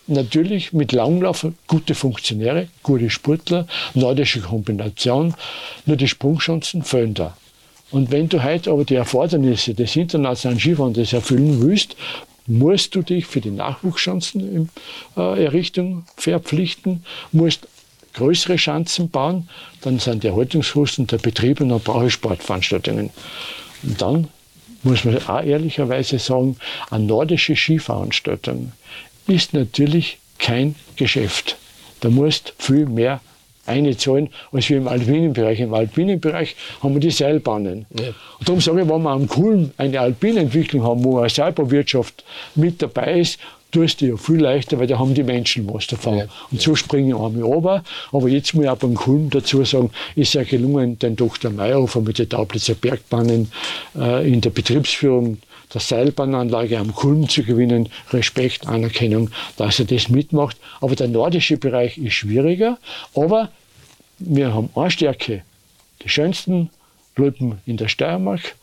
natürlich 0.06 0.72
mit 0.72 0.92
Langlauf 0.92 1.46
gute 1.66 1.94
Funktionäre, 1.94 2.68
gute 2.82 3.10
Sportler, 3.10 3.66
nordische 3.94 4.40
Kombination, 4.40 5.34
nur 5.86 5.96
die 5.96 6.08
Sprungchancen 6.08 6.82
fehlen 6.82 7.14
da. 7.14 7.36
Und 7.90 8.10
wenn 8.10 8.28
du 8.28 8.42
heute 8.42 8.70
aber 8.70 8.84
die 8.84 8.96
Erfordernisse 8.96 9.74
des 9.74 9.94
internationalen 9.96 10.58
Skifahrens 10.58 11.12
erfüllen 11.12 11.62
willst, 11.62 11.96
musst 12.46 12.94
du 12.94 13.02
dich 13.02 13.26
für 13.26 13.40
die 13.40 13.50
Nachwuchschancen 13.50 14.40
in 14.40 14.68
äh, 15.16 15.62
verpflichten, 16.16 17.04
musst 17.32 17.66
größere 18.14 18.58
Schanzen 18.58 19.10
bauen, 19.10 19.48
dann 19.82 19.98
sind 19.98 20.22
die 20.22 20.28
Erhaltungskosten 20.28 21.06
der 21.06 21.18
Betriebe 21.18 21.64
noch 21.64 21.82
brauche 21.82 22.10
Sportveranstaltungen. 22.10 23.10
Und 23.82 24.00
dann 24.00 24.28
muss 24.82 25.04
man 25.04 25.18
auch 25.26 25.42
ehrlicherweise 25.42 26.18
sagen, 26.18 26.56
eine 26.90 27.04
nordische 27.04 27.56
Skiveranstaltung 27.56 28.72
ist 29.26 29.54
natürlich 29.54 30.18
kein 30.38 30.74
Geschäft. 30.96 31.56
Da 32.00 32.10
musst 32.10 32.54
viel 32.58 32.86
mehr 32.86 33.20
einzahlen 33.66 34.28
als 34.52 34.68
wir 34.68 34.78
im 34.78 34.88
alpinen 34.88 35.32
Bereich. 35.32 35.60
Im 35.60 35.74
alpinen 35.74 36.20
Bereich 36.20 36.56
haben 36.82 36.94
wir 36.94 37.00
die 37.00 37.10
Seilbahnen. 37.10 37.86
Ja. 37.98 38.08
Und 38.38 38.48
darum 38.48 38.60
sage 38.60 38.82
ich, 38.82 38.88
wenn 38.88 39.02
wir 39.02 39.10
am 39.10 39.28
Kulm 39.28 39.70
eine 39.76 40.00
alpine 40.00 40.40
Entwicklung 40.40 40.82
haben, 40.82 41.04
wo 41.04 41.18
eine 41.18 41.28
Seilbahnwirtschaft 41.28 42.24
mit 42.54 42.82
dabei 42.82 43.20
ist, 43.20 43.38
tust 43.74 44.00
du 44.00 44.06
ja 44.06 44.16
viel 44.16 44.40
leichter, 44.40 44.78
weil 44.78 44.86
da 44.86 44.98
haben 44.98 45.14
die 45.14 45.24
Menschen 45.24 45.68
was 45.72 45.86
davon. 45.86 46.18
Ja. 46.18 46.26
Und 46.50 46.60
so 46.60 46.74
springen 46.74 47.08
wir 47.08 47.44
runter. 47.44 47.82
Aber 48.12 48.28
jetzt 48.28 48.54
muss 48.54 48.64
ich 48.64 48.70
auch 48.70 48.76
beim 48.76 48.94
Kulm 48.94 49.30
dazu 49.30 49.64
sagen, 49.64 49.90
ist 50.14 50.34
ja 50.34 50.44
gelungen, 50.44 50.98
den 50.98 51.16
Dr. 51.16 51.50
Meyerhofer 51.50 52.00
mit 52.00 52.18
den 52.18 52.28
Taublitzer 52.28 52.74
Bergbahnen 52.74 53.50
äh, 53.98 54.32
in 54.32 54.40
der 54.40 54.50
Betriebsführung 54.50 55.38
der 55.74 55.80
Seilbahnanlage 55.80 56.78
am 56.78 56.94
Kulm 56.94 57.28
zu 57.28 57.42
gewinnen. 57.42 57.88
Respekt, 58.12 58.66
Anerkennung, 58.66 59.30
dass 59.56 59.80
er 59.80 59.84
das 59.84 60.08
mitmacht. 60.08 60.56
Aber 60.80 60.94
der 60.94 61.08
nordische 61.08 61.56
Bereich 61.56 61.98
ist 61.98 62.14
schwieriger. 62.14 62.78
Aber 63.14 63.50
wir 64.18 64.54
haben 64.54 64.70
eine 64.74 64.90
Stärke. 64.90 65.42
Die 66.02 66.08
schönsten 66.08 66.70
Loipen 67.16 67.58
in 67.66 67.76
der 67.76 67.88
Steiermark, 67.88 68.54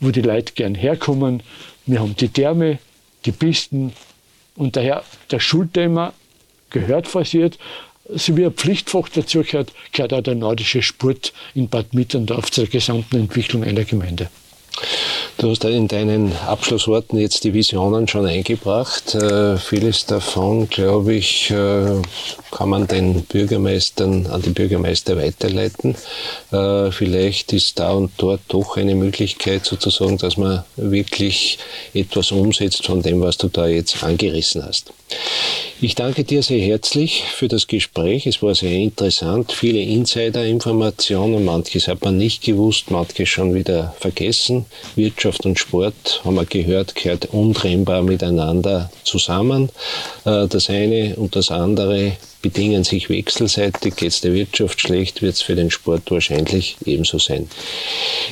wo 0.00 0.10
die 0.10 0.22
Leute 0.22 0.52
gern 0.54 0.74
herkommen. 0.74 1.42
Wir 1.86 2.00
haben 2.00 2.16
die 2.16 2.28
Therme, 2.28 2.78
die 3.24 3.32
Pisten 3.32 3.92
und 4.56 4.76
daher 4.76 5.02
der 5.30 5.40
Schulthema 5.40 6.12
gehört 6.70 7.08
forciert. 7.08 7.58
So 8.08 8.36
wie 8.36 8.44
ein 8.44 8.52
Pflichtfach 8.52 9.08
dazu 9.08 9.42
gehört, 9.42 9.72
gehört 9.92 10.12
auch 10.12 10.22
der 10.22 10.34
nordische 10.34 10.82
Sport 10.82 11.32
in 11.54 11.68
Bad 11.68 11.94
Mitterndorf 11.94 12.50
zur 12.50 12.66
gesamten 12.66 13.16
Entwicklung 13.16 13.64
einer 13.64 13.84
Gemeinde. 13.84 14.28
Du 15.38 15.50
hast 15.50 15.64
in 15.64 15.88
deinen 15.88 16.32
Abschlussworten 16.46 17.18
jetzt 17.18 17.42
die 17.42 17.54
Visionen 17.54 18.06
schon 18.06 18.26
eingebracht. 18.26 19.14
Äh, 19.14 19.56
vieles 19.56 20.06
davon, 20.06 20.68
glaube 20.68 21.14
ich, 21.14 21.50
äh, 21.50 22.00
kann 22.50 22.68
man 22.68 22.86
den 22.86 23.22
Bürgermeistern, 23.22 24.26
an 24.26 24.42
die 24.42 24.50
Bürgermeister 24.50 25.16
weiterleiten. 25.16 25.96
Äh, 26.52 26.92
vielleicht 26.92 27.52
ist 27.54 27.78
da 27.78 27.92
und 27.92 28.12
dort 28.18 28.42
doch 28.48 28.76
eine 28.76 28.94
Möglichkeit 28.94 29.64
sozusagen, 29.64 30.18
dass 30.18 30.36
man 30.36 30.64
wirklich 30.76 31.58
etwas 31.94 32.30
umsetzt 32.30 32.86
von 32.86 33.02
dem, 33.02 33.20
was 33.22 33.38
du 33.38 33.48
da 33.48 33.66
jetzt 33.66 34.04
angerissen 34.04 34.64
hast. 34.64 34.92
Ich 35.80 35.96
danke 35.96 36.22
dir 36.22 36.44
sehr 36.44 36.60
herzlich 36.60 37.24
für 37.34 37.48
das 37.48 37.66
Gespräch. 37.66 38.26
Es 38.28 38.40
war 38.40 38.54
sehr 38.54 38.70
interessant. 38.70 39.50
Viele 39.50 39.80
Insider-Informationen. 39.80 41.44
Manches 41.44 41.88
hat 41.88 42.04
man 42.04 42.16
nicht 42.16 42.44
gewusst, 42.44 42.92
manches 42.92 43.28
schon 43.28 43.52
wieder 43.52 43.92
vergessen. 43.98 44.64
Wirtschaft 44.94 45.31
und 45.40 45.58
Sport, 45.58 46.22
haben 46.24 46.36
wir 46.36 46.44
gehört, 46.44 46.94
gehört 46.94 47.26
untrennbar 47.26 48.02
miteinander 48.02 48.90
zusammen. 49.04 49.70
Äh, 50.24 50.46
das 50.48 50.70
eine 50.70 51.16
und 51.16 51.36
das 51.36 51.50
andere 51.50 52.12
bedingen 52.42 52.84
sich 52.84 53.08
wechselseitig. 53.08 53.96
Geht 53.96 54.08
es 54.08 54.20
der 54.20 54.34
Wirtschaft 54.34 54.80
schlecht, 54.80 55.22
wird 55.22 55.34
es 55.34 55.42
für 55.42 55.54
den 55.54 55.70
Sport 55.70 56.10
wahrscheinlich 56.10 56.76
ebenso 56.84 57.18
sein. 57.18 57.48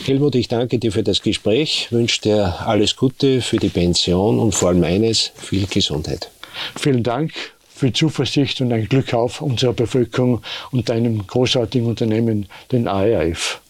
Helmut, 0.05 0.35
ich 0.35 0.49
danke 0.49 0.79
dir 0.79 0.93
für 0.93 1.03
das 1.03 1.23
Gespräch, 1.23 1.89
wünsche 1.91 2.21
dir 2.23 2.67
alles 2.67 2.97
Gute 2.97 3.41
für 3.41 3.57
die 3.57 3.69
Pension 3.69 4.39
und 4.39 4.55
vor 4.55 4.71
allem 4.71 4.85
eines, 4.85 5.33
viel 5.37 5.67
Gesundheit. 5.67 6.31
Vielen 6.77 7.03
Dank 7.03 7.33
für 7.69 7.93
Zuversicht 7.93 8.61
und 8.61 8.73
ein 8.73 8.87
Glück 8.89 9.15
auf 9.15 9.41
unserer 9.41 9.73
Bevölkerung 9.73 10.43
und 10.71 10.91
deinem 10.91 11.27
großartigen 11.27 11.89
Unternehmen, 11.89 12.47
den 12.73 12.89
ARF. 12.89 13.61